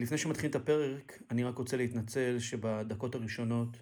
לפני 0.00 0.18
שמתחילים 0.18 0.50
את 0.50 0.56
הפרק, 0.56 1.22
אני 1.30 1.44
רק 1.44 1.58
רוצה 1.58 1.76
להתנצל 1.76 2.38
שבדקות 2.38 3.14
הראשונות 3.14 3.76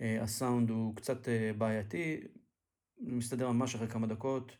הסאונד 0.00 0.70
הוא 0.70 0.96
קצת 0.96 1.28
בעייתי, 1.58 2.20
זה 3.06 3.12
מסתדר 3.12 3.50
ממש 3.50 3.74
אחרי 3.74 3.88
כמה 3.88 4.06
דקות, 4.06 4.56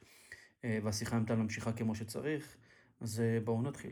והשיחה 0.65 1.17
עם 1.17 1.25
טל 1.25 1.35
ממשיכה 1.35 1.73
כמו 1.73 1.95
שצריך, 1.95 2.57
אז 3.01 3.23
בואו 3.45 3.63
נתחיל. 3.63 3.91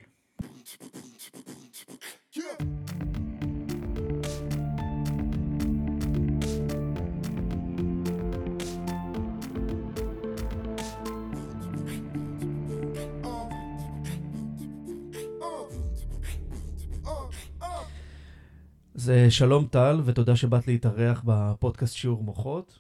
אז 19.07 19.13
שלום 19.29 19.67
טל, 19.67 20.01
ותודה 20.05 20.37
שבאת 20.37 20.67
להתארח 20.67 21.23
בפודקאסט 21.27 21.95
שיעור 21.95 22.23
מוחות. 22.23 22.79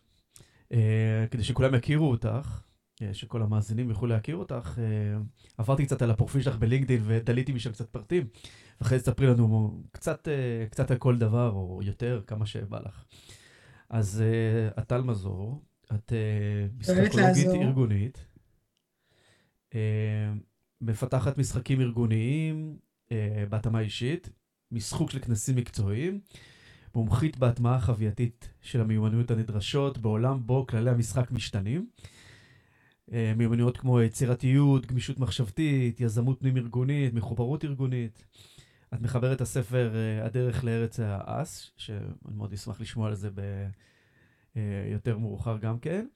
כדי 1.30 1.44
שכולם 1.44 1.74
יכירו 1.74 2.10
אותך, 2.10 2.62
שכל 3.12 3.42
המאזינים 3.42 3.90
יוכלו 3.90 4.08
להכיר 4.08 4.36
אותך, 4.36 4.78
עברתי 5.58 5.86
קצת 5.86 6.02
על 6.02 6.10
הפרופיל 6.10 6.42
שלך 6.42 6.56
בלינקדאין 6.56 7.02
ודליתי 7.04 7.52
משם 7.52 7.72
קצת 7.72 7.88
פרטים, 7.90 8.26
ואחרי 8.80 8.98
זה 8.98 9.04
תספרי 9.04 9.26
לנו 9.26 9.82
קצת, 9.92 10.28
קצת 10.70 10.90
על 10.90 10.96
כל 10.96 11.18
דבר, 11.18 11.50
או 11.50 11.80
יותר, 11.82 12.22
כמה 12.26 12.46
שבא 12.46 12.78
לך. 12.80 13.04
אז 13.90 14.22
את 14.78 14.88
טל 14.88 15.02
מזור, 15.02 15.62
את 15.94 16.12
פסיכולוגית 16.78 17.48
ארגונית, 17.48 18.26
מפתחת 20.80 21.38
משחקים 21.38 21.80
ארגוניים 21.80 22.76
בהתאמה 23.48 23.80
אישית, 23.80 24.30
משחוק 24.76 25.10
של 25.10 25.18
כנסים 25.18 25.56
מקצועיים, 25.56 26.20
מומחית 26.94 27.36
בהטמעה 27.36 27.80
חווייתית 27.80 28.48
של 28.62 28.80
המיומנויות 28.80 29.30
הנדרשות 29.30 29.98
בעולם 29.98 30.46
בו 30.46 30.66
כללי 30.66 30.90
המשחק 30.90 31.30
משתנים. 31.30 31.86
מיומנויות 33.36 33.76
כמו 33.76 34.00
יצירתיות, 34.02 34.86
גמישות 34.86 35.18
מחשבתית, 35.18 36.00
יזמות 36.00 36.40
פנים 36.40 36.56
ארגונית, 36.56 37.14
מחוברות 37.14 37.64
ארגונית. 37.64 38.24
את 38.94 39.00
מחברת 39.00 39.40
הספר 39.40 39.92
הדרך 40.22 40.64
לארץ 40.64 41.00
האס, 41.00 41.70
שאני 41.76 41.98
מאוד 42.36 42.52
אשמח 42.52 42.80
לשמוע 42.80 43.08
על 43.08 43.14
זה 43.14 43.30
ביותר 44.54 45.18
מאוחר 45.18 45.58
גם 45.58 45.78
כן, 45.78 46.06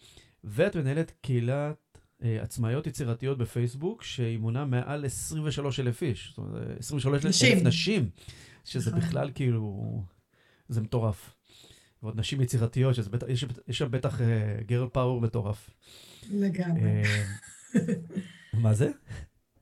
ואת 0.45 0.77
מנהלת 0.77 1.13
קהילת 1.21 1.99
עצמאיות 2.21 2.87
יצירתיות 2.87 3.39
בפייסבוק, 3.39 4.03
שהיא 4.03 4.39
מונה 4.39 4.65
מעל 4.65 5.05
23 5.05 5.81
אלף 5.81 6.03
איש, 6.03 6.29
זאת 6.29 6.39
אומרת, 6.39 6.79
23 6.79 7.15
אלף 7.15 7.65
נשים, 7.65 8.11
שזה 8.65 8.91
בכלל 8.91 9.31
כאילו, 9.35 10.03
זה 10.69 10.81
מטורף. 10.81 11.35
ועוד 12.03 12.21
נשים 12.21 12.41
יצירתיות, 12.41 12.95
שיש 12.95 13.79
שם 13.79 13.91
בטח 13.91 14.21
גרל 14.67 14.89
פאוור 14.89 15.21
מטורף. 15.21 15.71
לגמרי. 16.31 17.03
מה 18.53 18.75
זה? 18.75 18.91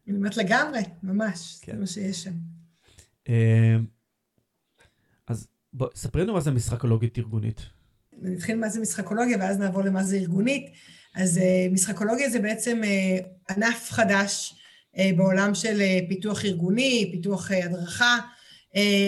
אני 0.09 0.17
אומרת 0.17 0.37
לגמרי, 0.37 0.81
ממש, 1.03 1.61
זה 1.67 1.73
מה 1.73 1.87
שיש 1.87 2.25
שם. 2.25 2.33
אז 5.27 5.49
בואי, 5.73 5.91
ספרי 5.95 6.23
לנו 6.23 6.33
מה 6.33 6.41
זה 6.41 6.51
משחקולוגית 6.51 7.19
ארגונית. 7.19 7.61
נתחיל 8.13 8.57
מה 8.57 8.69
זה 8.69 8.81
משחקולוגיה, 8.81 9.39
ואז 9.41 9.59
נעבור 9.59 9.83
למה 9.83 10.05
זה 10.05 10.17
ארגונית. 10.17 10.73
אז 11.15 11.41
משחקולוגיה 11.73 12.31
זה 12.31 12.41
בעצם 12.41 12.81
ענף 13.51 13.91
חדש 13.91 14.55
בעולם 15.17 15.55
של 15.55 15.83
פיתוח 16.09 16.45
ארגוני, 16.45 17.09
פיתוח 17.13 17.51
הדרכה, 17.51 18.19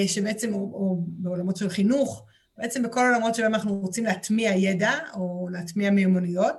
שבעצם, 0.07 0.55
או 0.55 1.05
בעולמות 1.07 1.57
של 1.57 1.69
חינוך, 1.69 2.25
בעצם 2.59 2.83
בכל 2.83 3.01
העולמות 3.01 3.35
שבהם 3.35 3.55
אנחנו 3.55 3.79
רוצים 3.79 4.05
להטמיע 4.05 4.53
ידע, 4.57 4.93
או 5.15 5.49
להטמיע 5.53 5.91
מיומנויות, 5.91 6.55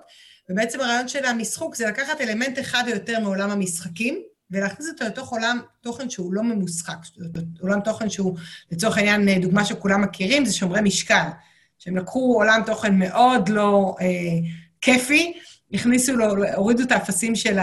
ובעצם 0.49 0.79
הרעיון 0.81 1.07
של 1.07 1.25
המשחוק 1.25 1.75
זה 1.75 1.87
לקחת 1.87 2.21
אלמנט 2.21 2.59
אחד 2.59 2.83
או 2.87 2.93
יותר 2.93 3.19
מעולם 3.19 3.49
המשחקים, 3.49 4.21
ולהכניס 4.51 4.89
אותו 4.89 5.05
לתוך 5.05 5.31
עולם 5.31 5.59
תוכן 5.81 6.09
שהוא 6.09 6.33
לא 6.33 6.43
ממושחק, 6.43 6.97
עולם 7.61 7.79
תוכן 7.81 8.09
שהוא, 8.09 8.37
לצורך 8.71 8.97
העניין, 8.97 9.41
דוגמה 9.41 9.65
שכולם 9.65 10.01
מכירים, 10.01 10.45
זה 10.45 10.53
שומרי 10.53 10.81
משקל, 10.81 11.27
שהם 11.79 11.97
לקחו 11.97 12.33
עולם 12.35 12.61
תוכן 12.65 12.99
מאוד 12.99 13.49
לא 13.49 13.95
כיפי, 14.81 15.33
הכניסו 15.73 16.15
לו, 16.15 16.25
הורידו 16.55 16.83
את 16.83 16.91
האפסים 16.91 17.35
של 17.35 17.59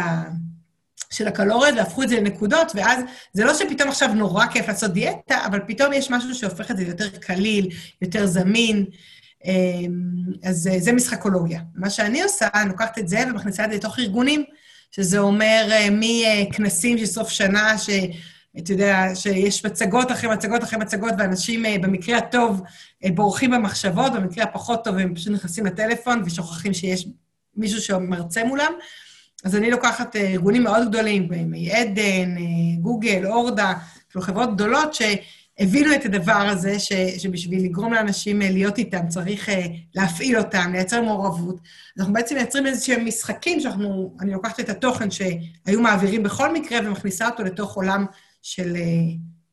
הקלוריות 1.26 1.74
והפכו 1.76 2.02
את 2.02 2.08
זה 2.08 2.16
לנקודות, 2.20 2.72
ואז 2.74 3.00
זה 3.32 3.44
לא 3.44 3.54
שפתאום 3.54 3.88
עכשיו 3.88 4.14
נורא 4.14 4.46
כיף 4.46 4.68
לעשות 4.68 4.92
דיאטה, 4.92 5.46
אבל 5.46 5.60
פתאום 5.66 5.92
יש 5.92 6.10
משהו 6.10 6.34
שהופך 6.34 6.70
את 6.70 6.76
זה 6.76 6.84
ליותר 6.84 7.08
קליל, 7.08 7.68
יותר 8.02 8.26
זמין. 8.26 8.84
אז 10.44 10.70
זה 10.78 10.92
משחקולוגיה. 10.92 11.60
מה 11.74 11.90
שאני 11.90 12.22
עושה, 12.22 12.48
אני 12.54 12.68
לוקחת 12.68 12.98
את 12.98 13.08
זה 13.08 13.24
ומכניסה 13.30 13.64
את 13.64 13.70
זה 13.70 13.76
לתוך 13.76 13.98
ארגונים, 13.98 14.44
שזה 14.90 15.18
אומר 15.18 15.68
מכנסים 15.90 16.98
של 16.98 17.06
סוף 17.06 17.28
שנה, 17.28 17.78
שאתה 17.78 18.72
יודע, 18.72 19.14
שיש 19.14 19.66
מצגות 19.66 20.12
אחרי 20.12 20.30
מצגות 20.30 20.62
אחרי 20.62 20.78
מצגות, 20.78 21.14
ואנשים 21.18 21.62
במקרה 21.82 22.18
הטוב 22.18 22.62
בורחים 23.14 23.50
במחשבות, 23.50 24.12
במקרה 24.12 24.44
הפחות 24.44 24.84
טוב 24.84 24.98
הם 24.98 25.14
פשוט 25.14 25.32
נכנסים 25.32 25.66
לטלפון 25.66 26.22
ושוכחים 26.26 26.74
שיש 26.74 27.06
מישהו 27.56 27.80
שמרצה 27.80 28.44
מולם. 28.44 28.72
אז 29.44 29.56
אני 29.56 29.70
לוקחת 29.70 30.16
ארגונים 30.16 30.62
מאוד 30.62 30.88
גדולים, 30.88 31.28
עדן, 31.72 32.34
גוגל, 32.80 33.26
אורדה, 33.26 33.74
כאילו 34.10 34.24
חברות 34.24 34.54
גדולות 34.54 34.94
שהבינו 34.94 35.94
את 35.94 36.04
הדבר 36.04 36.32
הזה, 36.32 36.78
שבשביל 37.18 37.64
לגרום 37.64 37.92
לאנשים 37.92 38.38
להיות 38.38 38.78
איתם 38.78 39.08
צריך 39.08 39.48
להפעיל 39.94 40.38
אותם, 40.38 40.70
לייצר 40.72 41.02
מעורבות. 41.02 41.56
אז 41.56 42.00
אנחנו 42.00 42.12
בעצם 42.12 42.34
מייצרים 42.34 42.66
איזשהם 42.66 43.06
משחקים 43.06 43.60
שאנחנו, 43.60 44.16
אני 44.20 44.32
לוקחת 44.32 44.60
את 44.60 44.68
התוכן 44.68 45.10
שהיו 45.10 45.80
מעבירים 45.82 46.22
בכל 46.22 46.52
מקרה 46.54 46.78
ומכניסה 46.84 47.28
אותו 47.28 47.42
לתוך 47.42 47.74
עולם 47.74 48.06
של 48.42 48.76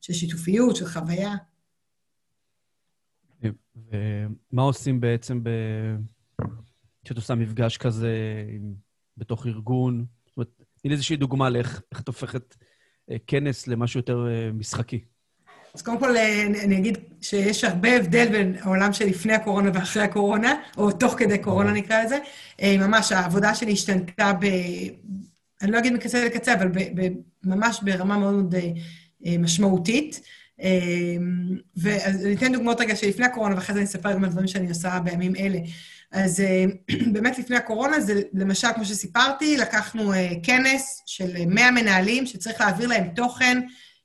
שיתופיות, 0.02 0.76
של 0.76 0.86
חוויה. 0.86 1.36
ומה 3.92 4.62
עושים 4.62 5.00
בעצם 5.00 5.44
ב... 5.44 5.50
כשאת 7.04 7.18
עושה 7.18 7.36
מפגש 7.36 7.78
כזה 7.78 8.10
בתוך 9.18 9.48
ארגון? 9.48 10.06
זאת 10.26 10.38
אומרת, 10.38 10.50
תני 10.82 10.90
לי 10.90 10.94
איזושהי 10.94 11.16
דוגמה 11.16 11.50
לאיך 11.50 11.82
את 12.00 12.08
הופכת 12.08 12.56
כנס 13.28 13.68
למשהו 13.68 14.00
יותר 14.00 14.28
משחקי. 14.54 15.00
אז 15.74 15.82
קודם 15.82 16.00
כל, 16.00 16.18
אני 16.64 16.78
אגיד 16.78 16.98
שיש 17.22 17.64
הרבה 17.64 17.96
הבדל 17.96 18.28
בין 18.32 18.56
העולם 18.62 18.94
של 18.94 19.06
לפני 19.06 19.34
הקורונה 19.34 19.72
ואחרי 19.74 20.04
הקורונה, 20.04 20.54
או 20.78 20.92
תוך 20.92 21.14
כדי 21.18 21.38
קורונה 21.38 21.72
נקרא 21.72 22.04
לזה. 22.04 22.18
ממש, 22.64 23.12
העבודה 23.12 23.56
שלי 23.56 23.72
השתנתה 23.72 24.34
ב... 24.34 24.46
אני 25.62 25.72
לא 25.72 25.80
אגיד 25.80 25.94
מקצה 25.94 26.26
לקצה, 26.26 26.54
אבל 26.54 26.72
ממש 27.44 27.80
ברמה 27.84 28.18
מאוד 28.18 28.56
משמעותית. 29.40 30.22
ואני 31.78 32.36
אתן 32.36 32.54
דוגמאות 32.54 32.82
רגע 32.82 32.96
של 32.96 33.08
לפני 33.08 33.26
הקורונה, 33.26 33.56
ואחרי 33.56 33.74
זה 33.74 33.80
אני 33.80 33.88
אספר 33.88 34.14
גם 34.14 34.24
על 34.24 34.30
דברים 34.30 34.48
שאני 34.48 34.70
עושה 34.70 35.00
בימים 35.00 35.36
אלה. 35.36 35.60
אז 36.12 36.44
באמת 37.14 37.40
לפני 37.40 37.56
הקורונה, 37.56 38.00
זה 38.00 38.22
למשל, 38.34 38.68
כמו 38.76 38.86
שסיפרתי, 38.86 39.58
לקחנו 39.58 40.14
כנס 40.44 41.02
של 41.06 41.46
100 41.48 41.72
מנהלים 41.72 42.26
שצריך 42.26 42.62
להעביר 42.62 42.88
להם 42.88 43.08
תוכן, 43.16 43.62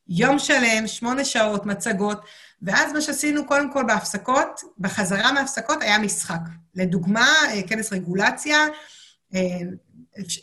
יום 0.09 0.39
שלם, 0.39 0.87
שמונה 0.87 1.25
שעות, 1.25 1.67
מצגות, 1.67 2.21
ואז 2.63 2.93
מה 2.93 3.01
שעשינו, 3.01 3.47
קודם 3.47 3.73
כל 3.73 3.85
בהפסקות, 3.87 4.61
בחזרה 4.79 5.33
מההפסקות 5.33 5.83
היה 5.83 5.99
משחק. 5.99 6.41
לדוגמה, 6.75 7.27
כנס 7.67 7.93
רגולציה, 7.93 8.67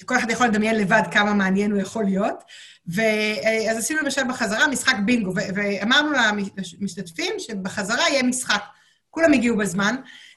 כל 0.06 0.18
אחד 0.18 0.30
יכול 0.30 0.48
לדמיין 0.48 0.76
לבד 0.76 1.02
כמה 1.12 1.34
מעניין 1.34 1.72
הוא 1.72 1.82
יכול 1.82 2.04
להיות, 2.04 2.44
ואז 2.88 3.78
עשינו 3.78 4.02
למשל 4.02 4.22
בחזרה 4.30 4.68
משחק 4.68 4.96
בינגו, 5.06 5.34
ואמרנו 5.36 6.12
למשתתפים 6.80 7.34
שבחזרה 7.38 8.10
יהיה 8.10 8.24
משחק. 8.24 8.62
כולם 9.10 9.34
הגיעו 9.34 9.58
בזמן, 9.58 9.96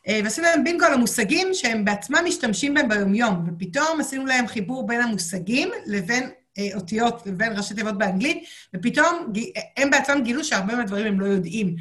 ועשינו 0.08 0.46
להם 0.46 0.64
בינגו 0.64 0.84
על 0.84 0.92
המושגים 0.92 1.48
שהם 1.52 1.84
בעצמם 1.84 2.18
משתמשים 2.24 2.74
בהם 2.74 2.88
ביומיום, 2.88 3.44
ופתאום 3.48 4.00
עשינו 4.00 4.26
להם 4.26 4.46
חיבור 4.46 4.86
בין 4.86 5.00
המושגים 5.00 5.70
לבין 5.86 6.30
אותיות, 6.74 7.26
לבין 7.26 7.52
ראשי 7.56 7.74
תיבות 7.74 7.98
באנגלית, 7.98 8.44
ופתאום 8.76 9.32
הם 9.76 9.90
בעצמם 9.90 10.22
גילו 10.22 10.44
שהרבה 10.44 10.76
מהדברים 10.76 11.06
הם 11.06 11.20
לא 11.20 11.26
יודעים. 11.26 11.76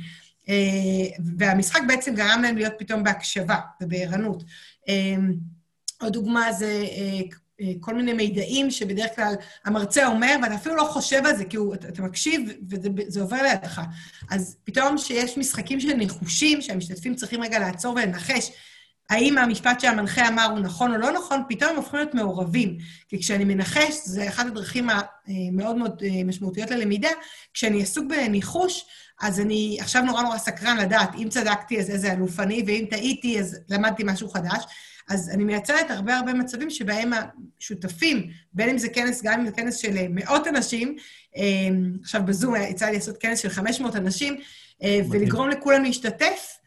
והמשחק 1.38 1.82
בעצם 1.88 2.16
גרם 2.16 2.42
להם 2.42 2.56
להיות 2.56 2.74
פתאום 2.78 3.04
בהקשבה 3.04 3.56
ובערנות. 3.82 4.44
עוד 6.02 6.14
דוגמה 6.14 6.54
זה 6.54 6.86
כל 7.80 7.96
מיני 7.96 8.14
מידעים 8.14 8.72
שבדרך 8.72 9.16
כלל 9.16 9.34
המרצה 9.66 10.08
אומר, 10.08 10.36
ואתה 10.44 10.56
אפילו 10.56 10.76
לא 10.76 10.84
חושב 10.84 11.26
על 11.26 11.36
זה, 11.36 11.46
כי 11.46 11.58
אתה 11.90 12.02
מקשיב 12.02 12.50
וזה 12.70 13.22
עובר 13.22 13.42
לידך. 13.42 13.82
אז 14.30 14.58
פתאום 14.64 14.98
שיש 14.98 15.38
משחקים 15.38 15.80
של 15.80 15.94
ניחושים, 15.94 16.62
שהמשתתפים 16.62 17.16
צריכים 17.16 17.44
רגע 17.44 17.60
לעצור 17.60 17.94
ולנחש, 17.94 18.52
האם 19.10 19.38
המשפט 19.38 19.80
שהמנחה 19.80 20.28
אמר 20.28 20.46
הוא 20.46 20.60
נכון 20.60 20.92
או 20.92 20.98
לא 20.98 21.12
נכון, 21.12 21.44
פתאום 21.50 21.70
הם 21.70 21.76
הופכים 21.76 22.00
להיות 22.00 22.14
מעורבים. 22.14 22.78
כי 23.08 23.20
כשאני 23.20 23.46
מנחש, 23.46 23.96
זה 24.06 24.30
אחת 24.30 24.46
הדרכים 24.46 24.90
המאוד 24.90 25.76
מאוד 25.76 26.02
משמעותיות 26.26 26.72
ללמידה, 26.72 27.10
כשאני 27.54 27.82
עסוק 27.82 28.06
בניחוש, 28.10 28.86
אז 29.22 29.40
אני 29.40 29.78
עכשיו 29.82 30.02
נורא 30.02 30.22
נורא 30.22 30.38
סקרן 30.38 30.78
לדעת, 30.78 31.10
אם 31.16 31.30
צדקתי 31.30 31.80
אז 31.80 31.90
איזה 31.90 32.14
אלוף 32.14 32.40
אני, 32.40 32.64
ואם 32.68 32.86
טעיתי 32.90 33.40
אז 33.40 33.60
למדתי 33.70 34.04
משהו 34.06 34.30
חדש. 34.30 34.64
אז 35.10 35.30
אני 35.30 35.44
מייצרת 35.44 35.92
הרבה 35.92 36.18
הרבה 36.18 36.34
מצבים 36.34 36.70
שבהם 36.70 37.12
השותפים, 37.60 38.30
בין 38.54 38.70
אם 38.70 38.78
זה 38.78 38.90
כנס, 38.90 39.24
גם 39.24 39.40
אם 39.40 39.46
זה 39.46 39.52
כנס 39.52 39.78
של 39.78 40.08
מאות 40.10 40.48
אנשים, 40.48 40.96
עכשיו 42.02 42.22
בזום 42.26 42.56
יצא 42.56 42.86
לי 42.86 42.94
לעשות 42.94 43.18
כנס 43.18 43.40
של 43.40 43.50
500 43.50 43.96
אנשים, 43.96 44.38
ולגרום 44.84 45.50
לכולם 45.50 45.84
להשתתף, 45.84 46.58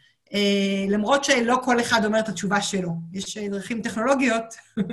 למרות 0.88 1.24
שלא 1.24 1.58
כל 1.64 1.80
אחד 1.80 2.04
אומר 2.04 2.18
את 2.18 2.28
התשובה 2.28 2.60
שלו. 2.60 2.90
יש 3.12 3.38
דרכים 3.38 3.82
טכנולוגיות 3.82 4.44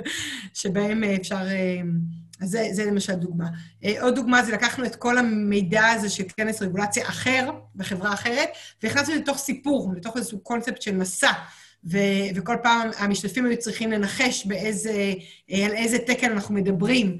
שבהם 0.60 1.04
אפשר... 1.04 1.46
אז 2.40 2.50
זה, 2.50 2.68
זה 2.72 2.84
למשל 2.84 3.12
דוגמה. 3.12 3.48
עוד 4.00 4.14
דוגמה 4.14 4.42
זה 4.42 4.52
לקחנו 4.52 4.84
את 4.84 4.96
כל 4.96 5.18
המידע 5.18 5.86
הזה 5.86 6.08
של 6.08 6.24
כנס 6.36 6.62
רגולציה 6.62 7.08
אחר, 7.08 7.50
בחברה 7.76 8.14
אחרת, 8.14 8.48
והכנסנו 8.82 9.14
לתוך 9.14 9.38
סיפור, 9.38 9.92
לתוך 9.96 10.16
איזשהו 10.16 10.38
קונספט 10.38 10.82
של 10.82 10.96
מסע. 10.96 11.32
ו- 11.84 12.34
וכל 12.34 12.56
פעם 12.62 12.90
המשתתפים 12.98 13.46
היו 13.46 13.58
צריכים 13.58 13.90
לנחש 13.90 14.46
באיזה, 14.46 15.14
על 15.50 15.72
איזה 15.72 15.98
תקן 15.98 16.32
אנחנו 16.32 16.54
מדברים. 16.54 17.18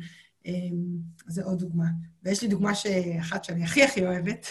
זו 1.26 1.42
עוד 1.42 1.58
דוגמה. 1.58 1.84
ויש 2.24 2.42
לי 2.42 2.48
דוגמה 2.48 2.72
אחת 3.20 3.44
שאני 3.44 3.64
הכי 3.64 3.82
הכי 3.82 4.06
אוהבת, 4.06 4.46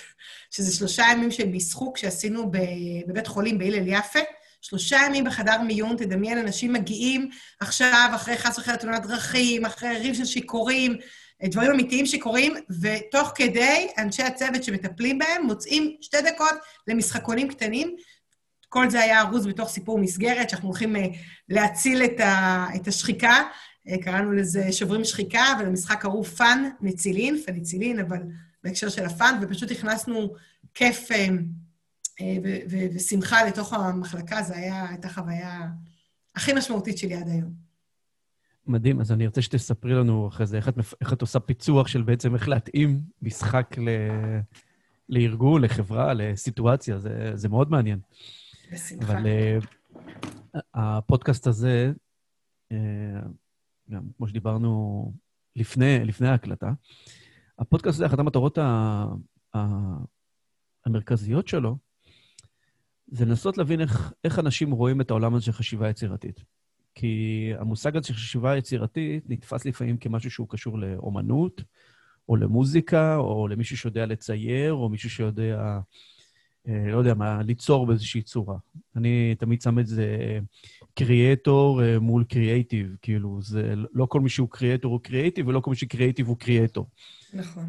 שזה 0.52 0.76
שלושה 0.76 1.04
ימים 1.14 1.32
של 1.32 1.50
משחוק 1.50 1.98
שעשינו 1.98 2.52
בבית 3.08 3.28
חולים 3.28 3.58
בהלל 3.58 3.88
יפה. 3.88 4.20
שלושה 4.62 4.98
ימים 5.08 5.24
בחדר 5.24 5.62
מיון, 5.62 5.98
תדמיין, 5.98 6.38
אנשים 6.38 6.74
מגיעים 6.74 7.30
עכשיו, 7.60 8.12
אחרי 8.16 8.38
חס 8.38 8.60
וחלילה 8.60 8.78
תאונת 8.80 9.06
דרכים, 9.06 9.66
אחרי 9.66 9.98
ריב 9.98 10.16
של 10.16 10.26
שיכורים, 10.26 10.98
דברים 11.44 11.72
אמיתיים 11.72 12.06
שקורים, 12.06 12.54
ותוך 12.82 13.32
כדי 13.36 13.88
אנשי 13.98 14.24
הצוות 14.24 14.64
שמטפלים 14.64 15.18
בהם 15.18 15.46
מוצאים 15.46 15.96
שתי 16.02 16.18
דקות 16.22 16.54
למשחקונים 16.88 17.48
קטנים. 17.48 17.96
כל 18.70 18.90
זה 18.90 19.00
היה 19.02 19.22
ארוז 19.22 19.48
בתוך 19.48 19.70
סיפור 19.70 20.00
מסגרת, 20.00 20.50
שאנחנו 20.50 20.68
הולכים 20.68 20.96
להציל 21.50 22.04
את 22.76 22.88
השחיקה. 22.88 23.44
קראנו 24.02 24.32
לזה 24.32 24.72
שוברים 24.72 25.04
שחיקה, 25.04 25.44
ולמשחק 25.60 26.02
קראו 26.02 26.24
fun 26.24 26.70
נצילין, 26.82 27.38
פניצילין, 27.46 28.00
אבל 28.00 28.18
בהקשר 28.64 28.90
של 28.90 29.06
ה 29.06 29.12
fun, 29.12 29.40
ופשוט 29.42 29.72
הכנסנו 29.72 30.34
כיף 30.74 31.10
ושמחה 32.70 33.46
לתוך 33.46 33.74
המחלקה, 33.74 34.44
זו 34.44 34.54
הייתה 34.54 35.10
חוויה 35.10 35.68
הכי 36.36 36.54
משמעותית 36.54 36.98
שלי 36.98 37.16
עד 37.16 37.28
היום. 37.28 37.54
מדהים, 38.68 39.02
אז 39.02 39.12
אני 39.12 39.28
רוצה 39.28 39.42
שתספרי 39.42 39.94
לנו 39.94 40.28
אחרי 40.28 40.46
זה 40.46 40.58
איך 40.58 40.70
את, 40.70 40.76
איך 41.02 41.14
את 41.14 41.22
עושה 41.22 41.40
פיצוח 41.40 41.88
של 41.88 42.02
בעצם 42.02 42.36
איך 42.36 42.50
להתאים 42.50 43.02
משחק 43.22 43.76
ל, 43.78 43.90
לארגון, 45.10 45.62
לחברה, 45.62 46.14
לסיטואציה, 46.14 47.00
זה, 47.00 47.32
זה 47.34 47.50
מאוד 47.50 47.72
מעניין. 47.72 48.00
בשמחה. 48.72 49.14
אבל 49.14 49.26
uh, 49.26 50.60
הפודקאסט 50.74 51.48
הזה, 51.48 51.92
uh, 52.74 52.76
גם 53.90 54.02
כמו 54.18 54.28
שדיברנו 54.28 55.14
לפני, 55.56 56.06
לפני 56.06 56.28
ההקלטה, 56.28 56.72
הפודקאסט 57.60 57.96
הזה, 57.96 58.06
אחת 58.06 58.20
המטרות 58.20 58.58
ה, 58.58 59.06
ה, 59.56 59.60
המרכזיות 60.86 61.48
שלו, 61.48 61.78
זה 63.08 63.26
לנסות 63.26 63.58
להבין 63.58 63.82
איך, 63.82 64.14
איך 64.24 64.40
אנשים 64.40 64.72
רואים 64.72 65.02
את 65.02 65.12
העולם 65.12 65.36
הזה 65.36 65.46
של 65.46 65.52
חשיבה 65.52 65.90
יצירתית. 65.90 66.44
כי 66.96 67.52
המושג 67.60 67.98
הזה 67.98 68.08
של 68.08 68.14
חשיבה 68.14 68.58
יצירתית 68.58 69.30
נתפס 69.30 69.66
לפעמים 69.66 69.98
כמשהו 69.98 70.32
שהוא 70.32 70.48
קשור 70.50 70.80
לאומנות, 70.80 71.64
או 72.30 72.36
למוזיקה, 72.36 73.18
או 73.18 73.48
למישהו 73.48 73.78
שיודע 73.78 74.06
לצייר, 74.06 74.74
או 74.74 74.90
מישהו 74.90 75.10
שיודע, 75.10 75.80
לא 76.92 76.98
יודע 76.98 77.14
מה, 77.14 77.42
ליצור 77.44 77.88
באיזושהי 77.88 78.22
צורה. 78.22 78.58
אני 78.96 79.36
תמיד 79.40 79.62
שם 79.62 79.80
את 79.80 79.88
זה 79.88 80.40
קריאטור 80.94 81.82
מול 82.00 82.24
קריאייטיב, 82.24 82.96
כאילו, 83.02 83.42
זה 83.42 83.74
לא 83.94 84.06
כל 84.06 84.22
מי 84.22 84.30
שהוא 84.30 84.50
קריאטור 84.50 84.92
הוא 84.92 85.02
קריאייטיב, 85.02 85.48
ולא 85.48 85.60
כל 85.60 85.70
מי 85.70 85.76
שקריאייטיב 85.76 86.28
הוא 86.28 86.38
קריאטור. 86.38 86.88
נכון. 87.34 87.66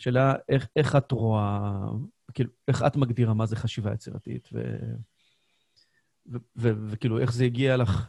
השאלה, 0.00 0.34
איך, 0.48 0.68
איך 0.76 0.96
את 0.96 1.12
רואה, 1.12 1.88
כאילו, 2.34 2.50
איך 2.68 2.84
את 2.86 2.96
מגדירה 2.96 3.34
מה 3.34 3.46
זה 3.46 3.56
חשיבה 3.56 3.92
יצירתית, 3.92 4.48
ו... 4.52 4.76
וכאילו, 6.56 7.18
איך 7.18 7.32
זה 7.32 7.44
הגיע 7.44 7.76
לך, 7.76 8.06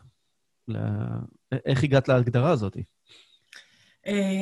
איך 1.66 1.84
הגעת 1.84 2.08
להגדרה 2.08 2.52
הזאת? 2.52 2.78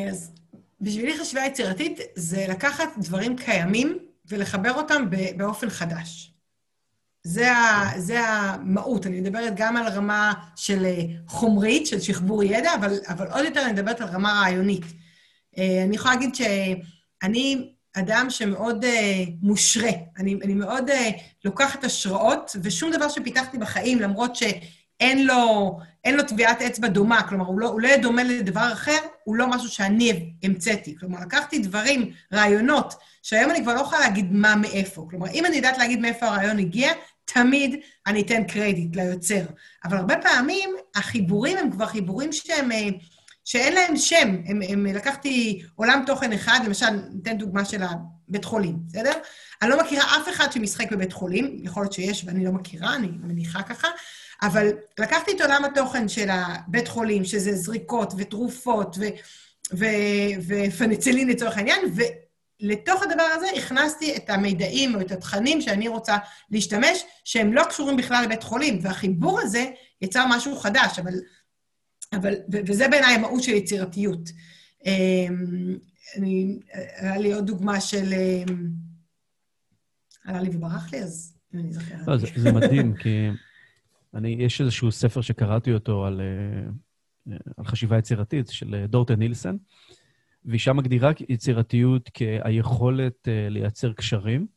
אז 0.10 0.36
בשבילי 0.82 1.20
חשיבה 1.20 1.42
יצירתית 1.46 2.00
זה 2.16 2.46
לקחת 2.50 2.90
דברים 3.02 3.36
קיימים 3.38 3.98
ולחבר 4.30 4.74
אותם 4.74 5.06
באופן 5.38 5.70
חדש. 5.70 6.32
זה, 7.24 7.52
ה, 7.52 7.92
זה 7.98 8.28
המהות. 8.28 9.06
אני 9.06 9.22
מדברת 9.22 9.54
גם 9.56 9.78
על 9.78 9.88
רמה 9.88 10.34
של 10.56 10.86
חומרית, 11.28 11.88
של 11.88 12.00
שכבור 12.00 12.44
ידע, 12.44 12.76
אבל, 12.76 13.00
אבל 13.08 13.28
עוד 13.28 13.46
יותר 13.46 13.62
אני 13.64 13.74
מדברת 13.74 14.02
על 14.02 14.08
רמה 14.08 14.34
רעיונית. 14.34 14.86
אני 15.58 15.96
יכולה 15.96 16.14
להגיד 16.14 16.36
שאני 16.36 17.72
אדם 17.98 18.28
שמאוד 18.30 18.84
uh, 18.84 18.88
מושרה. 19.42 19.90
אני, 20.18 20.36
אני 20.44 20.54
מאוד 20.54 20.90
לוקחת 21.46 21.84
השראות, 21.84 22.56
ושום 22.62 22.92
דבר 22.92 23.10
שפיתחתי 23.10 23.58
בחיים, 23.58 24.00
למרות 24.00 24.36
שאין 25.00 25.28
לו, 25.28 25.80
לו 26.08 26.24
טביעת 26.24 26.62
אצבע 26.62 26.88
דומה, 26.88 27.28
כלומר, 27.30 27.46
הוא 27.46 27.60
לא, 27.60 27.68
הוא 27.68 27.82
לא 27.82 27.88
יהיה 27.88 27.98
דומה 27.98 28.24
לדבר 28.24 28.74
אחר, 28.74 28.98
הוא 29.24 29.36
לא 29.36 29.48
משהו 29.48 29.70
שאני 29.70 30.34
המצאתי. 30.44 30.96
כלומר, 31.00 31.20
לקחתי 31.22 31.60
דברים, 31.60 32.12
רעיונות, 32.34 32.94
שהיום 33.24 33.52
אני 33.52 33.64
כבר 33.64 33.74
לא 33.74 33.80
יכולה 33.80 34.02
להגיד 34.02 34.32
מה 34.32 34.56
מאיפה. 34.56 35.08
כלומר, 35.10 35.28
אם 35.30 35.46
אני 35.46 35.56
יודעת 35.56 35.78
להגיד 35.78 36.00
מאיפה 36.00 36.26
הרעיון 36.26 36.60
הגיע, 36.60 36.92
תמיד 37.26 37.76
אני 38.08 38.22
אתן 38.22 38.44
קרדיט 38.44 38.96
ליוצר. 38.96 39.46
אבל 39.86 39.98
הרבה 39.98 40.16
פעמים 40.18 40.70
החיבורים 40.96 41.58
הם 41.58 41.72
כבר 41.72 41.86
חיבורים 41.86 42.32
שהם... 42.32 42.72
Uh, 42.72 43.16
שאין 43.46 43.74
להם 43.74 43.98
שם. 43.98 44.42
הם, 44.46 44.62
הם 44.70 44.86
לקחתי 44.86 45.62
עולם 45.76 46.04
תוכן 46.06 46.34
אחד, 46.34 46.60
למשל, 46.66 46.86
ניתן 47.14 47.38
דוגמה 47.38 47.66
של 47.66 47.82
הבית 47.84 48.46
חולים, 48.46 48.80
בסדר? 48.88 49.12
אני 49.62 49.70
לא 49.70 49.84
מכירה 49.84 50.04
אף 50.04 50.30
אחד 50.30 50.52
שמשחק 50.52 50.92
בבית 50.92 51.14
חולים, 51.14 51.58
יכול 51.62 51.84
להיות 51.84 51.94
שיש 51.94 52.24
ואני 52.26 52.46
לא 52.46 52.52
מכירה, 52.52 52.96
אני 52.96 53.08
מניחה 53.08 53.64
ככה, 53.64 53.88
אבל 54.42 54.72
לקחתי 55.00 55.32
את 55.32 55.42
עולם 55.42 55.66
התוכן 55.66 56.08
של 56.08 56.30
הבית 56.30 56.88
חולים, 56.88 57.26
שזה 57.26 57.56
זריקות 57.56 58.14
ותרופות 58.18 58.98
ו- 59.00 59.06
ו- 59.74 59.86
ופניצילין 60.48 61.28
לצורך 61.28 61.58
העניין, 61.58 61.80
ולתוך 62.62 63.04
הדבר 63.04 63.28
הזה 63.36 63.48
הכנסתי 63.58 64.16
את 64.16 64.30
המידעים 64.30 64.96
או 64.96 65.02
את 65.02 65.12
התכנים 65.12 65.62
שאני 65.62 65.88
רוצה 65.88 66.18
להשתמש, 66.52 67.04
שהם 67.24 67.54
לא 67.54 67.64
קשורים 67.64 67.98
בכלל 67.98 68.24
לבית 68.24 68.44
חולים, 68.44 68.80
והחיבור 68.82 69.42
הזה 69.42 69.66
יצר 70.02 70.26
משהו 70.30 70.56
חדש, 70.56 71.00
אבל 71.00 71.14
אבל, 72.14 72.34
וזה 72.68 72.88
בעיניי 72.88 73.16
המהות 73.16 73.44
של 73.44 73.52
יצירתיות. 73.52 74.30
אמ, 74.86 75.78
אני, 76.18 76.60
היה 76.98 77.18
לי 77.18 77.34
עוד 77.34 77.48
דוגמה 77.48 77.82
של... 77.82 78.14
אמ, 78.14 78.68
עלה 80.26 80.42
לי 80.42 80.50
וברח 80.50 80.94
לי, 80.94 81.00
אז 81.00 81.38
אני 81.54 81.74
זוכרת. 81.74 82.08
לא, 82.08 82.18
זה 82.36 82.52
מדהים, 82.52 82.96
כי 82.96 83.30
אני, 84.16 84.36
יש 84.40 84.62
איזשהו 84.62 84.92
ספר 84.92 85.22
שקראתי 85.22 85.74
אותו 85.74 86.06
על, 86.06 86.22
אה, 86.22 87.38
על 87.58 87.66
חשיבה 87.66 87.98
יצירתית, 87.98 88.48
של 88.48 88.86
דורטן 88.88 89.20
נילסון, 89.20 89.58
והיא 90.46 90.60
שם 90.60 90.78
מגדירה 90.78 91.12
יצירתיות 91.30 92.10
כהיכולת 92.14 93.28
אה, 93.28 93.50
לייצר 93.50 93.94
קשרים. 93.94 94.48